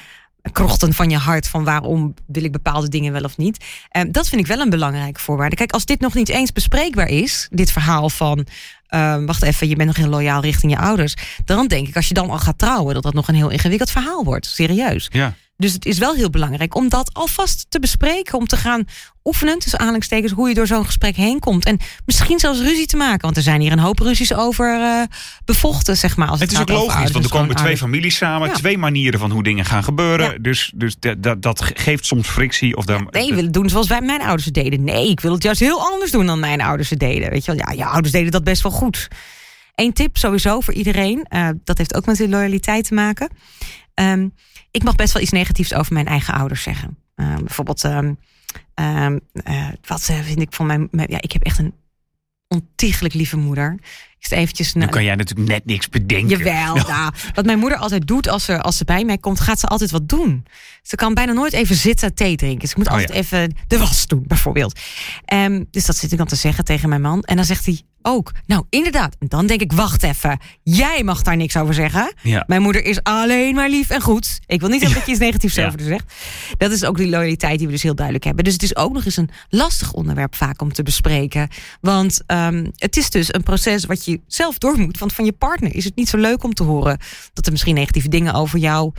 krochten 0.52 0.94
van 0.94 1.10
je 1.10 1.18
hart 1.18 1.48
van 1.48 1.64
waarom 1.64 2.14
wil 2.26 2.44
ik 2.44 2.52
bepaalde 2.52 2.90
dingen 2.90 3.12
wel 3.14 3.24
of 3.24 3.38
niet. 3.38 3.66
Eh, 3.90 4.04
dat 4.12 4.30
vind 4.30 4.42
ik 4.42 4.48
wel 4.48 4.60
een 4.60 4.70
belangrijke 4.70 5.20
voorwaarde. 5.20 5.56
Kijk, 5.56 5.72
als 5.72 5.86
dit 5.86 6.00
nog 6.00 6.14
niet 6.14 6.30
eens 6.30 6.52
bespreekbaar 6.52 7.08
is, 7.08 7.48
dit 7.52 7.72
verhaal 7.72 8.10
van 8.10 8.46
eh, 8.94 9.16
wacht 9.26 9.44
even, 9.44 9.70
je 9.70 9.76
bent 9.76 9.88
nog 9.88 9.98
heel 9.98 10.08
loyaal 10.08 10.42
richting 10.42 10.72
je 10.72 10.78
ouders, 10.78 11.16
dan 11.46 11.68
denk 11.68 11.88
ik 11.88 11.96
als 11.96 12.08
je 12.08 12.14
dan 12.14 12.30
al 12.30 12.40
gaat 12.40 12.58
trouwen 12.58 12.94
dat 12.94 13.04
dat 13.04 13.14
nog 13.14 13.28
een 13.28 13.36
heel 13.36 13.50
ingewikkeld 13.50 13.92
verhaal 13.92 14.24
wordt, 14.24 14.46
serieus. 14.46 15.08
ja. 15.12 15.34
Dus 15.64 15.74
het 15.74 15.86
is 15.86 15.98
wel 15.98 16.14
heel 16.16 16.30
belangrijk 16.30 16.76
om 16.76 16.90
dat 16.90 17.14
alvast 17.14 17.66
te 17.70 17.80
bespreken. 17.80 18.38
Om 18.38 18.48
te 18.48 18.58
gaan 18.58 18.86
oefenen, 19.24 19.60
tussen 19.60 19.80
aanhalingstekens, 19.80 20.32
hoe 20.32 20.48
je 20.48 20.54
door 20.54 20.68
zo'n 20.68 20.86
gesprek 20.86 21.16
heen 21.16 21.40
komt. 21.40 21.66
En 21.66 21.80
misschien 22.06 22.40
zelfs 22.40 22.60
ruzie 22.60 22.86
te 22.86 22.98
maken. 22.98 23.22
Want 23.22 23.38
er 23.38 23.44
zijn 23.44 23.62
hier 23.62 23.72
een 23.72 23.80
hoop 23.80 24.00
ruzies 24.00 24.34
over 24.34 24.82
eh, 24.82 25.02
bevochten, 25.46 25.98
zeg 25.98 26.18
maar. 26.18 26.28
Als 26.28 26.40
Het 26.40 26.52
het, 26.52 26.70
is 26.70 26.76
ook 26.76 26.82
logisch, 26.82 27.12
want 27.12 27.26
er 27.26 27.32
komen 27.32 27.56
twee 27.56 27.78
families 27.78 28.16
samen. 28.16 28.48
Ja. 28.48 28.54
Twee 28.54 28.78
manieren 28.78 29.20
van 29.20 29.32
hoe 29.32 29.44
dingen 29.44 29.66
gaan 29.66 29.84
gebeuren. 29.84 30.32
Ja. 30.32 30.38
Dus, 30.38 30.72
dus 30.76 30.96
dat, 31.18 31.42
dat, 31.42 31.64
geeft 31.74 32.06
soms 32.06 32.28
frictie. 32.28 32.78
Of 32.78 32.86
dan, 32.86 33.08
Nee, 33.12 33.28
ik 33.28 33.34
wil 33.34 33.44
het 33.44 33.54
doen 33.54 33.70
zoals 33.70 33.88
wij 33.88 34.02
mijn 34.02 34.22
ouders 34.22 34.46
het 34.46 34.54
deden. 34.54 34.84
Nee, 34.84 35.10
ik 35.10 35.20
wil 35.20 35.32
het 35.34 35.44
juist 35.44 35.60
heel 35.60 35.82
anders 35.82 36.12
doen 36.12 36.26
dan 36.26 36.40
mijn 36.40 36.62
ouders 36.62 36.90
het 36.90 37.00
deden. 37.00 37.30
Weet 37.30 37.46
je 37.46 37.56
wel, 37.56 37.66
ja, 37.68 37.84
je 37.84 37.86
ouders 37.86 38.12
deden 38.14 38.32
dat 38.32 38.44
best 38.44 38.62
wel 38.64 38.72
goed. 38.72 39.08
Eén 39.76 39.94
tip 39.94 40.18
sowieso 40.18 40.60
voor 40.60 40.74
iedereen. 40.74 41.26
eh, 41.30 41.50
dat 41.64 41.78
heeft 41.78 41.96
ook 41.96 42.06
met 42.06 42.18
de 42.18 42.30
loyaliteit 42.30 42.88
te 42.88 42.94
maken. 42.94 43.30
Ehm, 43.94 44.28
ik 44.74 44.84
mag 44.84 44.96
best 44.96 45.14
wel 45.14 45.22
iets 45.22 45.32
negatiefs 45.32 45.74
over 45.74 45.94
mijn 45.94 46.08
eigen 46.08 46.34
ouders 46.34 46.62
zeggen. 46.64 46.98
Ehm, 47.16 47.40
bijvoorbeeld, 47.40 47.84
ehm, 47.84 48.14
ehm, 48.74 49.20
eh, 49.44 49.68
wat 49.88 50.08
eh, 50.10 50.20
vind 50.20 50.42
ik 50.42 50.54
van 50.54 50.66
mijn, 50.66 50.88
mijn- 50.92 51.12
Ja, 51.12 51.22
ik 51.22 51.32
heb 51.32 51.44
echt 51.44 51.60
een 51.60 51.74
ontiegelijk 52.48 53.14
lieve 53.14 53.38
moeder. 53.38 53.74
Ik 54.20 54.30
zit 54.30 54.38
eventjes... 54.38 54.74
Nu 54.74 54.86
kan 54.88 55.04
jij 55.04 55.16
natuurlijk 55.16 55.50
net 55.50 55.66
niks 55.66 55.90
bedenken. 55.90 56.38
Jawel, 56.38 56.76
nou, 56.88 57.14
wat 57.34 57.46
mijn 57.46 57.60
moeder 57.60 57.78
altijd 57.78 58.08
doet 58.08 58.28
als 58.28 58.46
ze, 58.46 58.62
als 58.62 58.78
ze 58.78 58.86
bij 58.86 59.06
mij 59.06 59.18
komt, 59.18 59.40
gaat 59.40 59.60
ze 59.60 59.68
altijd 59.68 59.92
wat 59.92 60.10
doen. 60.10 60.46
Ze 60.82 60.96
kan 60.96 61.14
bijna 61.14 61.32
nooit 61.34 61.54
even 61.54 61.76
zitten 61.76 62.14
thee 62.14 62.36
drinken. 62.36 62.68
Ze 62.68 62.74
moet 62.78 62.88
Oh, 62.88 62.92
altijd 62.94 63.10
ja. 63.12 63.16
even 63.16 63.56
de 63.68 63.78
was 63.78 64.08
doen, 64.08 64.24
bijvoorbeeld. 64.28 64.80
Ehm, 65.26 65.64
dus 65.72 65.86
dat 65.86 65.96
zit 65.98 66.12
ik 66.12 66.18
dan 66.18 66.28
te 66.28 66.36
zeggen 66.36 66.66
tegen 66.66 66.90
mijn 66.90 67.02
man. 67.02 67.22
En 67.24 67.36
dan 67.36 67.46
zegt 67.46 67.66
hij 67.66 67.82
ook, 68.06 68.32
nou 68.46 68.64
inderdaad. 68.70 69.16
En 69.20 69.28
dan 69.28 69.48
denk 69.48 69.62
ik, 69.62 69.72
wacht 69.72 70.04
even, 70.04 70.40
jij 70.64 71.04
mag 71.04 71.22
daar 71.22 71.38
niks 71.38 71.58
over 71.58 71.74
zeggen. 71.74 72.14
Ja. 72.22 72.44
Mijn 72.48 72.62
moeder 72.62 72.86
is 72.86 73.04
alleen 73.04 73.56
maar 73.56 73.70
lief 73.70 73.90
en 73.90 74.02
goed. 74.02 74.40
Ik 74.46 74.60
wil 74.60 74.70
niet 74.70 74.82
dat 74.94 75.06
je 75.06 75.12
iets 75.12 75.20
negatiefs 75.20 75.56
Ja. 75.56 75.66
over 75.68 75.80
haar 75.80 75.88
zegt. 75.88 76.14
Dat 76.58 76.72
is 76.72 76.86
ook 76.86 76.98
die 76.98 77.10
loyaliteit 77.10 77.58
die 77.58 77.68
we 77.68 77.74
dus 77.74 77.84
heel 77.84 77.96
duidelijk 77.96 78.26
hebben. 78.26 78.44
Dus 78.44 78.54
het 78.54 78.64
is 78.64 78.76
ook 78.76 78.94
nog 78.94 79.06
eens 79.06 79.18
een 79.18 79.30
lastig 79.50 79.94
onderwerp 79.94 80.36
vaak 80.36 80.62
om 80.62 80.74
te 80.74 80.84
bespreken. 80.84 81.48
Want 81.82 82.22
ehm, 82.26 82.68
het 82.76 82.98
is 82.98 83.10
dus 83.10 83.34
een 83.34 83.44
proces 83.44 83.86
wat 83.86 84.06
je 84.06 84.20
zelf 84.28 84.58
door 84.58 84.78
moet. 84.78 84.98
Want 84.98 85.14
van 85.14 85.26
je 85.26 85.32
partner 85.34 85.76
is 85.76 85.84
het 85.84 85.96
niet 85.96 86.10
zo 86.10 86.18
leuk 86.18 86.44
om 86.44 86.54
te 86.54 86.64
horen 86.64 86.98
dat 87.34 87.46
er 87.46 87.52
misschien 87.52 87.76
negatieve 87.76 88.10
dingen 88.10 88.34
over 88.34 88.60
jou 88.60 88.92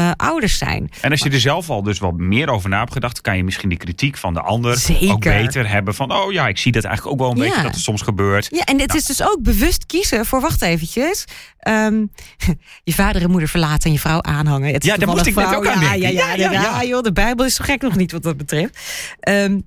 eh, 0.00 0.10
ouders 0.16 0.58
zijn. 0.58 0.90
En 1.00 1.10
als 1.10 1.20
je 1.20 1.30
er 1.30 1.40
zelf 1.40 1.70
al 1.70 1.82
dus 1.82 1.98
wat 1.98 2.16
meer 2.16 2.48
over 2.48 2.68
na 2.70 2.78
hebt 2.78 2.92
gedacht, 2.92 3.20
kan 3.20 3.36
je 3.36 3.44
misschien 3.44 3.68
die 3.68 3.78
kritiek 3.78 4.16
van 4.16 4.34
de 4.34 4.40
ander 4.40 4.76
Zeker. 4.78 5.10
ook 5.12 5.22
beter 5.22 5.68
hebben. 5.68 5.94
Van, 5.94 6.12
oh 6.12 6.32
ja, 6.32 6.48
ik 6.48 6.58
zie 6.58 6.72
dat 6.72 6.84
eigenlijk 6.84 7.14
ook 7.14 7.20
wel 7.28 7.30
een 7.30 7.36
Ja. 7.42 7.48
beetje 7.48 7.62
dat 7.62 7.74
het 7.74 7.82
soms 7.82 8.02
gebeurt. 8.02 8.48
Ja, 8.50 8.64
en 8.64 8.78
het 8.78 8.86
Nou. 8.86 8.98
is 8.98 9.06
dus 9.06 9.22
ook 9.22 9.38
bewust 9.42 9.86
kiezen 9.86 10.26
voor, 10.26 10.40
wacht 10.40 10.62
eventjes, 10.62 11.24
ehm, 11.58 12.04
je 12.84 12.92
vader 12.94 13.22
en 13.22 13.30
moeder 13.30 13.48
verlaten 13.48 13.84
en 13.86 13.92
je 13.92 13.98
vrouw 13.98 14.22
aanhangen. 14.22 14.72
Het 14.72 14.84
Ja, 14.84 14.96
daar 14.96 15.08
moest 15.08 15.24
toevallig 15.24 15.50
ik 15.50 15.54
net 15.54 15.62
vrouw. 15.64 15.74
ook 15.74 15.84
aan 15.90 15.98
ja, 15.98 16.06
denken. 16.08 16.12
Ja, 16.12 16.34
ja, 16.34 16.34
Ja, 16.44 16.52
ja, 16.52 16.80
ja. 16.80 16.84
joh, 16.84 17.02
de 17.02 17.12
Bijbel 17.12 17.44
is 17.46 17.54
zo 17.54 17.64
gek 17.64 17.82
nog 17.82 17.96
niet 17.96 18.12
wat 18.12 18.22
dat 18.22 18.36
betreft. 18.36 18.78
Ehm, 19.20 19.60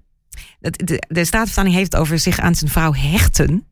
de, 0.60 1.04
de 1.08 1.26
Statenvertaling 1.26 1.76
heeft 1.76 1.91
het 1.91 2.02
over 2.02 2.19
zich 2.19 2.39
aan 2.39 2.56
zijn 2.56 2.72
vrouw 2.72 2.93
hechten. 2.93 3.67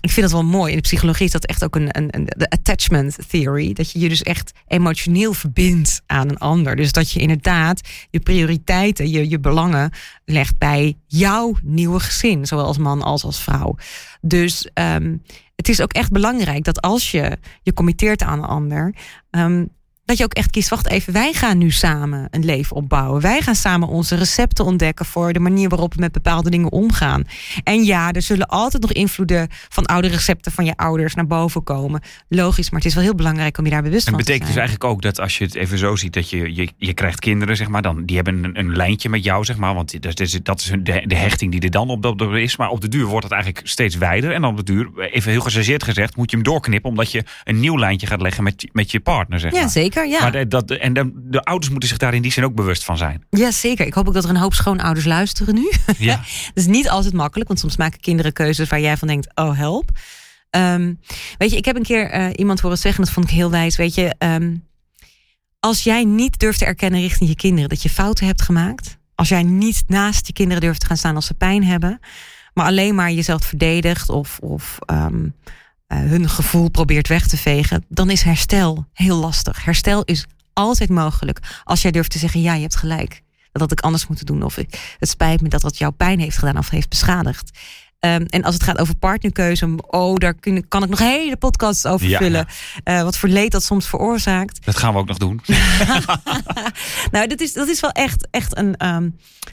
Ik 0.00 0.10
vind 0.10 0.30
dat 0.30 0.40
wel 0.40 0.50
mooi. 0.50 0.70
In 0.70 0.76
de 0.76 0.82
psychologie 0.82 1.26
is 1.26 1.32
dat 1.32 1.46
echt 1.46 1.64
ook 1.64 1.76
een, 1.76 1.88
een, 1.96 2.08
een 2.10 2.24
de 2.24 2.50
attachment 2.50 3.18
theory. 3.28 3.72
Dat 3.72 3.90
je 3.90 3.98
je 3.98 4.08
dus 4.08 4.22
echt 4.22 4.52
emotioneel 4.66 5.32
verbindt 5.32 6.02
aan 6.06 6.28
een 6.28 6.38
ander. 6.38 6.76
Dus 6.76 6.92
dat 6.92 7.10
je 7.10 7.20
inderdaad 7.20 7.80
je 8.10 8.20
prioriteiten, 8.20 9.10
je, 9.10 9.28
je 9.28 9.38
belangen 9.38 9.90
legt 10.24 10.58
bij 10.58 10.96
jouw 11.06 11.56
nieuwe 11.62 12.00
gezin. 12.00 12.46
Zowel 12.46 12.64
als 12.66 12.78
man 12.78 13.02
als 13.02 13.24
als 13.24 13.42
vrouw. 13.42 13.74
Dus 14.20 14.68
ehm, 14.74 15.16
het 15.56 15.68
is 15.68 15.80
ook 15.80 15.92
echt 15.92 16.12
belangrijk 16.12 16.64
dat 16.64 16.80
als 16.80 17.10
je 17.10 17.38
je 17.62 17.72
committeert 17.72 18.22
aan 18.22 18.38
een 18.38 18.48
ander. 18.48 18.94
ehm, 19.30 19.64
dat 20.08 20.18
je 20.18 20.24
ook 20.24 20.34
echt 20.34 20.50
kiest, 20.50 20.68
wacht 20.68 20.88
even, 20.88 21.12
wij 21.12 21.32
gaan 21.32 21.58
nu 21.58 21.70
samen 21.70 22.28
een 22.30 22.44
leven 22.44 22.76
opbouwen. 22.76 23.20
Wij 23.20 23.40
gaan 23.40 23.54
samen 23.54 23.88
onze 23.88 24.14
recepten 24.14 24.64
ontdekken 24.64 25.06
voor 25.06 25.32
de 25.32 25.38
manier 25.38 25.68
waarop 25.68 25.94
we 25.94 26.00
met 26.00 26.12
bepaalde 26.12 26.50
dingen 26.50 26.72
omgaan. 26.72 27.24
En 27.64 27.84
ja, 27.84 28.12
er 28.12 28.22
zullen 28.22 28.46
altijd 28.46 28.82
nog 28.82 28.92
invloeden 28.92 29.48
van 29.68 29.86
oude 29.86 30.08
recepten 30.08 30.52
van 30.52 30.64
je 30.64 30.76
ouders 30.76 31.14
naar 31.14 31.26
boven 31.26 31.62
komen. 31.62 32.00
Logisch, 32.28 32.70
maar 32.70 32.80
het 32.80 32.88
is 32.88 32.94
wel 32.94 33.04
heel 33.04 33.14
belangrijk 33.14 33.58
om 33.58 33.64
je 33.64 33.70
daar 33.70 33.82
bewust 33.82 34.06
En 34.06 34.12
van 34.12 34.18
het 34.18 34.26
te 34.26 34.32
betekent 34.32 34.54
dus 34.56 34.64
zijn. 34.64 34.68
eigenlijk 34.68 34.96
ook 34.96 35.02
dat 35.02 35.24
als 35.24 35.38
je 35.38 35.44
het 35.44 35.54
even 35.54 35.78
zo 35.78 35.96
ziet, 35.96 36.12
dat 36.12 36.30
je, 36.30 36.54
je, 36.54 36.68
je 36.76 36.94
krijgt 36.94 37.18
kinderen, 37.18 37.56
zeg 37.56 37.68
maar, 37.68 37.82
dan, 37.82 38.04
die 38.04 38.16
hebben 38.16 38.44
een, 38.44 38.58
een 38.58 38.76
lijntje 38.76 39.08
met 39.08 39.24
jou, 39.24 39.44
zeg 39.44 39.56
maar. 39.56 39.74
Want 39.74 40.02
dat 40.02 40.20
is, 40.20 40.38
dat 40.42 40.60
is 40.60 40.72
de, 40.82 41.02
de 41.06 41.16
hechting 41.16 41.50
die 41.50 41.60
er 41.60 41.70
dan 41.70 41.88
op, 41.88 42.04
op, 42.04 42.22
is. 42.22 42.56
Maar 42.56 42.68
op 42.68 42.80
de 42.80 42.88
duur 42.88 43.06
wordt 43.06 43.24
het 43.24 43.32
eigenlijk 43.32 43.68
steeds 43.68 43.96
wijder. 43.96 44.32
En 44.32 44.40
dan 44.40 44.50
op 44.50 44.56
de 44.56 44.72
duur, 44.72 44.90
even 45.10 45.30
heel 45.30 45.40
gechargeerd 45.40 45.82
gezegd, 45.82 46.16
moet 46.16 46.30
je 46.30 46.36
hem 46.36 46.44
doorknippen. 46.44 46.90
Omdat 46.90 47.12
je 47.12 47.24
een 47.44 47.60
nieuw 47.60 47.78
lijntje 47.78 48.06
gaat 48.06 48.20
leggen 48.20 48.44
met, 48.44 48.68
met 48.72 48.90
je 48.90 49.00
partner, 49.00 49.40
zeg 49.40 49.52
Ja, 49.52 49.60
maar. 49.60 49.70
Zeker. 49.98 50.16
Ja. 50.16 50.22
Maar 50.22 50.32
de, 50.32 50.48
dat, 50.48 50.70
en 50.70 50.92
de, 50.92 51.10
de 51.14 51.42
ouders 51.42 51.70
moeten 51.70 51.88
zich 51.88 51.98
daar 51.98 52.14
in 52.14 52.22
die 52.22 52.32
zin 52.32 52.44
ook 52.44 52.54
bewust 52.54 52.84
van 52.84 52.96
zijn. 52.96 53.24
ja, 53.30 53.50
zeker. 53.50 53.86
Ik 53.86 53.94
hoop 53.94 54.08
ook 54.08 54.14
dat 54.14 54.24
er 54.24 54.30
een 54.30 54.36
hoop 54.36 54.54
schoonouders 54.54 55.06
luisteren 55.06 55.54
nu. 55.54 55.70
Ja. 55.98 56.16
Dat 56.16 56.54
is 56.54 56.66
niet 56.66 56.88
altijd 56.88 57.14
makkelijk, 57.14 57.48
want 57.48 57.60
soms 57.60 57.76
maken 57.76 58.00
kinderen 58.00 58.32
keuzes 58.32 58.68
waar 58.68 58.80
jij 58.80 58.96
van 58.96 59.08
denkt: 59.08 59.28
oh 59.34 59.56
help. 59.56 59.90
Ehm, 60.50 60.94
weet 61.38 61.50
je, 61.50 61.56
ik 61.56 61.64
heb 61.64 61.76
een 61.76 61.82
keer 61.82 62.10
eh, 62.10 62.26
iemand 62.36 62.60
horen 62.60 62.78
zeggen, 62.78 63.04
dat 63.04 63.12
vond 63.12 63.26
ik 63.26 63.34
heel 63.34 63.50
wijs. 63.50 63.76
Weet 63.76 63.94
je, 63.94 64.14
ehm, 64.18 64.54
als 65.60 65.82
jij 65.82 66.04
niet 66.04 66.38
durft 66.38 66.58
te 66.58 66.64
erkennen 66.64 67.00
richting 67.00 67.28
je 67.28 67.36
kinderen 67.36 67.68
dat 67.68 67.82
je 67.82 67.90
fouten 67.90 68.26
hebt 68.26 68.42
gemaakt, 68.42 68.98
als 69.14 69.28
jij 69.28 69.42
niet 69.42 69.82
naast 69.86 70.26
je 70.26 70.32
kinderen 70.32 70.62
durft 70.62 70.80
te 70.80 70.86
gaan 70.86 70.96
staan 70.96 71.14
als 71.14 71.26
ze 71.26 71.34
pijn 71.34 71.64
hebben, 71.64 72.00
maar 72.54 72.66
alleen 72.66 72.94
maar 72.94 73.10
jezelf 73.12 73.44
verdedigt 73.44 74.08
of, 74.08 74.38
of 74.38 74.78
ehm, 74.86 75.24
eh, 75.24 75.30
hun 75.94 76.28
gevoel 76.28 76.70
probeert 76.70 77.08
weg 77.08 77.26
te 77.26 77.36
vegen, 77.36 77.84
dan 77.88 78.10
is 78.10 78.22
herstel 78.22 78.86
heel 78.92 79.16
lastig. 79.16 79.64
Herstel 79.64 80.02
is 80.04 80.26
altijd 80.52 80.88
mogelijk 80.88 81.40
als 81.64 81.82
jij 81.82 81.90
durft 81.90 82.10
te 82.10 82.18
zeggen: 82.18 82.40
ja, 82.40 82.54
je 82.54 82.60
hebt 82.60 82.76
gelijk. 82.76 83.22
Dat 83.52 83.62
had 83.62 83.72
ik 83.72 83.80
anders 83.80 84.06
moeten 84.06 84.26
doen. 84.26 84.42
Of 84.42 84.56
ik, 84.56 84.96
het 84.98 85.08
spijt 85.08 85.40
me 85.40 85.48
dat 85.48 85.60
dat 85.60 85.78
jouw 85.78 85.90
pijn 85.90 86.20
heeft 86.20 86.38
gedaan 86.38 86.58
of 86.58 86.70
heeft 86.70 86.88
beschadigd. 86.88 87.58
Ehm, 88.00 88.22
en 88.22 88.42
als 88.42 88.54
het 88.54 88.62
gaat 88.62 88.78
over 88.78 88.96
partnerkeuze, 88.96 89.74
oh, 89.76 90.16
daar 90.16 90.34
kun, 90.34 90.68
kan 90.68 90.82
ik 90.82 90.88
nog 90.88 90.98
hele 90.98 91.36
podcasts 91.36 91.86
over 91.86 92.08
Ja, 92.08 92.18
vullen. 92.18 92.46
Eh, 92.84 93.02
wat 93.02 93.18
voor 93.18 93.28
leed 93.28 93.52
dat 93.52 93.62
soms 93.62 93.88
veroorzaakt. 93.88 94.64
Dat 94.64 94.76
gaan 94.76 94.92
we 94.92 94.98
ook 94.98 95.06
nog 95.06 95.18
doen. 95.18 95.40
nou, 97.10 97.26
dat 97.26 97.40
is, 97.40 97.52
dat 97.52 97.68
is 97.68 97.80
wel 97.80 97.90
echt, 97.90 98.28
echt 98.30 98.56
een. 98.56 98.74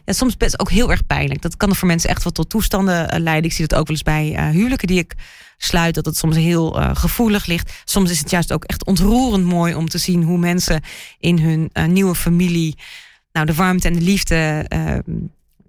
ja, 0.06 0.14
soms 0.14 0.38
best 0.38 0.60
ook 0.60 0.72
heel 0.72 0.92
erg 0.92 1.06
pijnlijk. 1.06 1.42
Dat 1.42 1.58
kan 1.58 1.70
er 1.70 1.76
voor 1.76 1.88
mensen 1.88 2.10
echt 2.10 2.24
wel 2.24 2.32
tot 2.32 2.50
toestanden 2.50 3.10
eh, 3.10 3.20
leiden. 3.20 3.50
Ik 3.50 3.56
zie 3.56 3.68
dat 3.68 3.80
ook 3.80 3.88
wel 3.88 3.96
eens 3.96 4.06
bij 4.06 4.36
eh, 4.36 4.50
huwelijken 4.50 4.88
die 4.88 5.00
ik 5.00 5.16
sluit. 5.58 5.96
Dat 5.96 6.06
het 6.06 6.18
soms 6.18 6.36
heel 6.36 6.80
eh, 6.80 6.90
gevoelig 6.94 7.46
ligt. 7.46 7.82
Soms 7.86 8.12
is 8.12 8.20
het 8.20 8.30
juist 8.30 8.52
ook 8.54 8.64
echt 8.64 8.86
ontroerend 8.86 9.46
mooi 9.46 9.76
om 9.76 9.88
te 9.90 9.98
zien 9.98 10.24
hoe 10.24 10.38
mensen 10.38 10.82
in 11.20 11.40
hun 11.40 11.70
eh, 11.74 11.86
nieuwe 11.86 12.16
familie. 12.16 12.76
Nou, 13.32 13.46
de 13.46 13.54
warmte 13.54 13.88
en 13.88 13.94
de 13.94 14.02
liefde 14.02 14.66
ehm, 14.68 15.02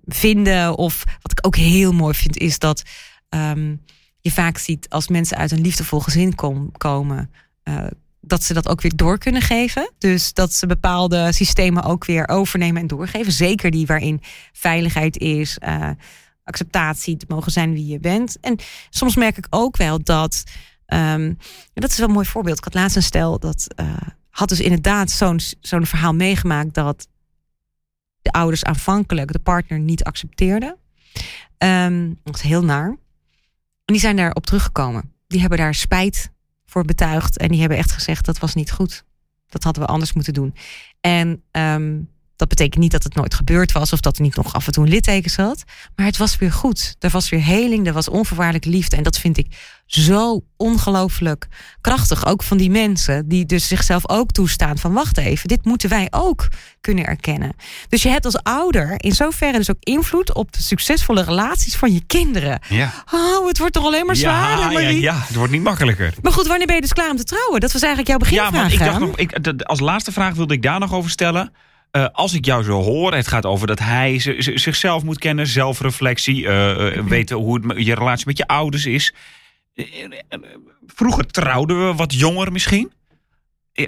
vinden. 0.06 0.76
Of 0.78 1.04
wat 1.22 1.32
ik 1.32 1.46
ook 1.46 1.56
heel 1.56 1.92
mooi 1.92 2.14
vind, 2.14 2.36
is 2.38 2.58
dat 2.58 2.82
ehm, 3.28 3.74
je 4.20 4.30
vaak 4.30 4.58
ziet 4.58 4.88
als 4.88 5.08
mensen 5.08 5.36
uit 5.36 5.50
een 5.50 5.60
liefdevol 5.60 6.00
gezin 6.00 6.34
kom- 6.34 6.72
komen. 6.76 7.30
eh, 7.62 7.84
dat 8.20 8.42
ze 8.44 8.54
dat 8.54 8.68
ook 8.68 8.80
weer 8.80 8.96
door 8.96 9.18
kunnen 9.18 9.42
geven. 9.42 9.92
Dus 9.98 10.32
dat 10.32 10.52
ze 10.52 10.66
bepaalde 10.66 11.32
systemen 11.32 11.82
ook 11.82 12.04
weer 12.04 12.28
overnemen 12.28 12.80
en 12.80 12.86
doorgeven. 12.86 13.32
Zeker 13.32 13.70
die 13.70 13.86
waarin 13.86 14.20
veiligheid 14.52 15.18
is, 15.18 15.58
acceptatie, 16.46 17.16
te 17.16 17.26
mogen 17.28 17.52
zijn 17.52 17.72
wie 17.72 17.86
je 17.86 18.00
bent. 18.00 18.40
En 18.40 18.58
soms 18.90 19.16
merk 19.16 19.36
ik 19.36 19.46
ook 19.50 19.76
wel 19.76 20.02
dat. 20.02 20.44
ehm, 20.86 21.34
dat 21.74 21.90
is 21.90 21.98
wel 21.98 22.08
een 22.08 22.14
mooi 22.14 22.26
voorbeeld. 22.26 22.58
Ik 22.58 22.64
had 22.64 22.74
laatst 22.74 22.96
een 22.96 23.02
stel 23.02 23.38
dat 23.38 23.66
eh, 23.74 23.96
had 24.30 24.48
dus 24.48 24.60
inderdaad 24.60 25.10
zo'n 25.10 25.40
zo'n 25.60 25.86
verhaal 25.86 26.14
meegemaakt 26.14 26.74
dat 26.74 27.08
de 28.22 28.32
ouders 28.32 28.64
aanvankelijk 28.64 29.32
de 29.32 29.38
partner 29.38 29.78
niet 29.78 30.04
accepteerden. 30.04 30.76
Ehm, 31.58 32.12
dat 32.24 32.34
is 32.34 32.40
heel 32.40 32.64
naar. 32.64 32.88
En 33.84 33.94
die 33.94 33.98
zijn 33.98 34.16
daarop 34.16 34.46
teruggekomen. 34.46 35.12
Die 35.26 35.40
hebben 35.40 35.58
daar 35.58 35.74
spijt 35.74 36.30
voor 36.64 36.84
betuigd. 36.84 37.38
En 37.38 37.48
die 37.48 37.60
hebben 37.60 37.78
echt 37.78 37.92
gezegd 37.92 38.24
dat 38.24 38.38
was 38.38 38.54
niet 38.54 38.70
goed. 38.70 39.04
Dat 39.48 39.62
hadden 39.62 39.82
we 39.82 39.88
anders 39.88 40.12
moeten 40.12 40.34
doen. 40.34 40.54
En 41.00 41.42
ehm, 41.50 42.00
dat 42.36 42.48
betekent 42.48 42.82
niet 42.82 42.90
dat 42.92 43.02
het 43.02 43.14
nooit 43.14 43.34
gebeurd 43.34 43.72
was 43.72 43.92
of 43.92 44.00
dat 44.00 44.16
er 44.16 44.22
niet 44.22 44.36
nog 44.36 44.54
af 44.54 44.66
en 44.66 44.72
toe 44.72 44.84
een 44.84 44.90
litteken 44.90 45.30
zat. 45.30 45.64
Maar 45.96 46.06
het 46.06 46.16
was 46.16 46.36
weer 46.36 46.52
goed. 46.52 46.96
Er 46.98 47.10
was 47.10 47.28
weer 47.28 47.42
heling, 47.44 47.86
er 47.86 47.92
was 47.92 48.08
onvoorwaardelijke 48.08 48.68
liefde. 48.68 48.96
En 48.96 49.02
dat 49.02 49.18
vind 49.18 49.38
ik 49.38 49.46
zo 49.86 50.44
ongelooflijk 50.56 51.46
krachtig. 51.80 52.26
Ook 52.26 52.42
van 52.42 52.56
die 52.56 52.70
mensen 52.70 53.28
die 53.28 53.46
dus 53.46 53.68
zichzelf 53.68 54.08
ook 54.08 54.30
toestaan 54.32 54.78
van 54.78 54.92
wacht 54.92 55.18
even, 55.18 55.48
dit 55.48 55.64
moeten 55.64 55.88
wij 55.88 56.06
ook 56.10 56.48
kunnen 56.80 57.06
erkennen. 57.06 57.52
Dus 57.88 58.02
je 58.02 58.08
hebt 58.08 58.24
als 58.24 58.42
ouder 58.42 58.94
in 58.96 59.12
zoverre 59.12 59.56
dus 59.58 59.70
ook 59.70 59.76
invloed 59.80 60.34
op 60.34 60.52
de 60.52 60.62
succesvolle 60.62 61.22
relaties 61.22 61.76
van 61.76 61.92
je 61.92 62.02
kinderen. 62.06 62.60
Ja. 62.68 62.92
Oh, 63.12 63.46
het 63.48 63.58
wordt 63.58 63.72
toch 63.72 63.84
alleen 63.84 64.06
maar 64.06 64.16
zwaarder, 64.16 64.64
ja, 64.64 64.70
ja, 64.70 64.80
Marie? 64.80 65.00
ja, 65.00 65.14
het 65.26 65.36
wordt 65.36 65.52
niet 65.52 65.62
makkelijker. 65.62 66.14
Maar 66.22 66.32
goed, 66.32 66.46
wanneer 66.46 66.66
ben 66.66 66.74
je 66.74 66.80
dus 66.80 66.92
klaar 66.92 67.10
om 67.10 67.16
te 67.16 67.24
trouwen? 67.24 67.60
Dat 67.60 67.72
was 67.72 67.82
eigenlijk 67.82 68.10
jouw 68.10 68.18
Ja, 68.30 68.50
beginvraag. 68.50 68.62
maar 68.62 68.72
ik 68.72 68.78
dacht 68.78 68.98
nog, 68.98 69.16
ik, 69.18 69.44
de- 69.44 69.64
als 69.64 69.80
laatste 69.80 70.12
vraag 70.12 70.34
wilde 70.34 70.54
ik 70.54 70.62
daar 70.62 70.78
nog 70.80 70.92
over 70.92 71.10
stellen. 71.10 71.52
Eh, 71.90 72.06
als 72.12 72.34
ik 72.34 72.44
jou 72.44 72.64
zo 72.64 72.82
hoor, 72.82 73.14
het 73.14 73.28
gaat 73.28 73.46
over 73.46 73.66
dat 73.66 73.78
hij 73.78 74.18
zichzelf 74.38 75.02
moet 75.02 75.18
kennen, 75.18 75.46
zelfreflectie, 75.46 76.46
eh, 76.46 76.96
eh, 76.96 77.06
weten 77.06 77.36
hoe 77.36 77.68
het, 77.68 77.84
je 77.84 77.94
relatie 77.94 78.26
met 78.26 78.38
je 78.38 78.46
ouders 78.46 78.86
is. 78.86 79.14
Vroeger 80.86 81.26
trouwden 81.26 81.86
we 81.86 81.94
wat 81.94 82.14
jonger 82.14 82.52
misschien. 82.52 82.92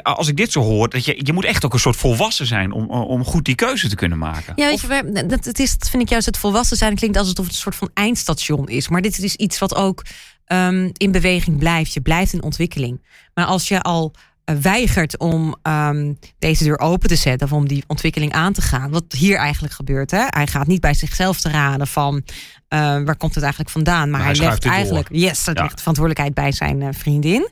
Als 0.03 0.29
ik 0.29 0.37
dit 0.37 0.53
zo 0.53 0.61
hoor, 0.61 0.89
dat 0.89 1.05
je, 1.05 1.21
je 1.23 1.33
moet 1.33 1.45
echt 1.45 1.65
ook 1.65 1.73
een 1.73 1.79
soort 1.79 1.97
volwassen 1.97 2.47
zijn 2.47 2.73
om, 2.73 2.91
om 2.91 3.25
goed 3.25 3.45
die 3.45 3.55
keuze 3.55 3.89
te 3.89 3.95
kunnen 3.95 4.19
maken. 4.19 4.53
Ja, 4.57 4.69
weet 4.69 4.81
je, 4.81 5.25
dat, 5.27 5.45
het 5.45 5.59
is, 5.59 5.77
vind 5.91 6.03
ik 6.03 6.09
juist 6.09 6.27
het 6.27 6.39
volwassen 6.39 6.77
zijn 6.77 6.95
klinkt 6.95 7.17
alsof 7.17 7.37
het 7.37 7.47
een 7.47 7.53
soort 7.53 7.77
van 7.77 7.91
eindstation 7.95 8.69
is. 8.69 8.89
Maar 8.89 9.03
dit 9.03 9.19
is 9.19 9.35
iets 9.35 9.59
wat 9.59 9.75
ook 9.75 10.05
ehm, 10.45 10.91
in 10.93 11.13
beweging 11.13 11.59
blijft. 11.59 11.95
Je 11.95 12.01
blijft 12.01 12.33
in 12.33 12.43
ontwikkeling. 12.43 13.03
Maar 13.35 13.45
als 13.45 13.69
je 13.69 13.81
al 13.81 14.15
weigert 14.61 15.19
om 15.19 15.57
ehm, 15.63 16.13
deze 16.39 16.65
deur 16.65 16.79
open 16.79 17.09
te 17.09 17.17
zetten 17.17 17.47
of 17.47 17.53
om 17.53 17.69
die 17.69 17.85
ontwikkeling 17.87 18.33
aan 18.33 18.53
te 18.53 18.63
gaan, 18.63 18.91
wat 18.91 19.05
hier 19.09 19.37
eigenlijk 19.37 19.75
gebeurt. 19.75 20.11
Hè? 20.11 20.25
Hij 20.27 20.47
gaat 20.47 20.67
niet 20.67 20.81
bij 20.81 20.95
zichzelf 20.95 21.41
te 21.41 21.49
raden 21.51 21.87
van 21.87 22.23
eh, 22.69 22.79
waar 22.79 23.17
komt 23.17 23.35
het 23.35 23.43
eigenlijk 23.43 23.73
vandaan, 23.73 24.11
maar, 24.11 24.21
Maar 24.21 24.29
hij 24.29 24.37
legt 24.37 24.63
door. 24.63 24.73
eigenlijk 24.73 25.09
yes, 25.11 25.45
Ja. 25.45 25.53
legt 25.53 25.71
de 25.71 25.79
verantwoordelijkheid 25.79 26.35
bij 26.35 26.53
zijn 26.53 26.83
eh, 26.83 26.89
vriendin. 26.93 27.49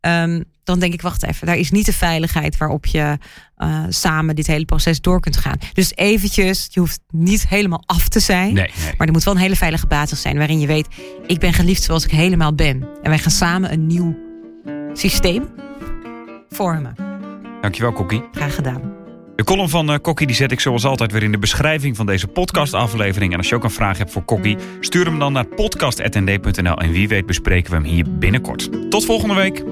Ehm, 0.00 0.42
dan 0.64 0.78
denk 0.78 0.92
ik, 0.92 1.02
wacht 1.02 1.24
even, 1.24 1.46
daar 1.46 1.56
is 1.56 1.70
niet 1.70 1.86
de 1.86 1.92
veiligheid 1.92 2.56
waarop 2.56 2.86
je 2.86 3.18
eh, 3.56 3.84
samen 3.88 4.34
dit 4.36 4.46
hele 4.46 4.64
proces 4.64 5.00
door 5.00 5.20
kunt 5.20 5.36
gaan. 5.36 5.58
Dus 5.72 5.92
eventjes, 5.94 6.66
je 6.70 6.80
hoeft 6.80 7.00
niet 7.08 7.48
helemaal 7.48 7.82
af 7.86 8.08
te 8.08 8.20
zijn. 8.20 8.54
Nee, 8.54 8.70
nee. 8.84 8.94
Maar 8.98 9.06
er 9.06 9.12
moet 9.12 9.24
wel 9.24 9.34
een 9.34 9.40
hele 9.40 9.56
veilige 9.56 9.86
basis 9.86 10.20
zijn 10.20 10.36
waarin 10.36 10.60
je 10.60 10.66
weet, 10.66 10.86
ik 11.26 11.38
ben 11.38 11.52
geliefd 11.52 11.82
zoals 11.82 12.04
ik 12.04 12.10
helemaal 12.10 12.54
ben. 12.54 12.88
En 13.02 13.08
wij 13.10 13.18
gaan 13.18 13.30
samen 13.30 13.72
een 13.72 13.86
nieuw 13.86 14.16
systeem 14.92 15.48
vormen. 16.50 16.94
Dankjewel, 17.60 17.92
Kokkie. 17.92 18.22
Graag 18.32 18.54
gedaan. 18.54 18.98
De 19.36 19.46
column 19.46 19.68
van 19.68 19.90
eh, 19.90 19.98
Kokkie 20.02 20.26
die 20.26 20.36
zet 20.36 20.52
ik 20.52 20.60
zoals 20.60 20.84
altijd 20.84 21.12
weer 21.12 21.22
in 21.22 21.32
de 21.32 21.38
beschrijving 21.38 21.96
van 21.96 22.06
deze 22.06 22.26
podcastaflevering. 22.26 23.32
En 23.32 23.38
als 23.38 23.48
je 23.48 23.54
ook 23.54 23.64
een 23.64 23.70
vraag 23.70 23.98
hebt 23.98 24.10
voor 24.10 24.22
Kokkie, 24.22 24.56
stuur 24.80 25.04
hem 25.04 25.18
dan 25.18 25.32
naar 25.32 25.46
podcast.nd.nl. 25.46 26.76
En 26.76 26.90
wie 26.90 27.08
weet 27.08 27.26
bespreken 27.26 27.70
we 27.70 27.76
hem 27.76 27.86
hier 27.86 28.04
binnenkort. 28.18 28.90
Tot 28.90 29.04
volgende 29.04 29.34
week. 29.34 29.64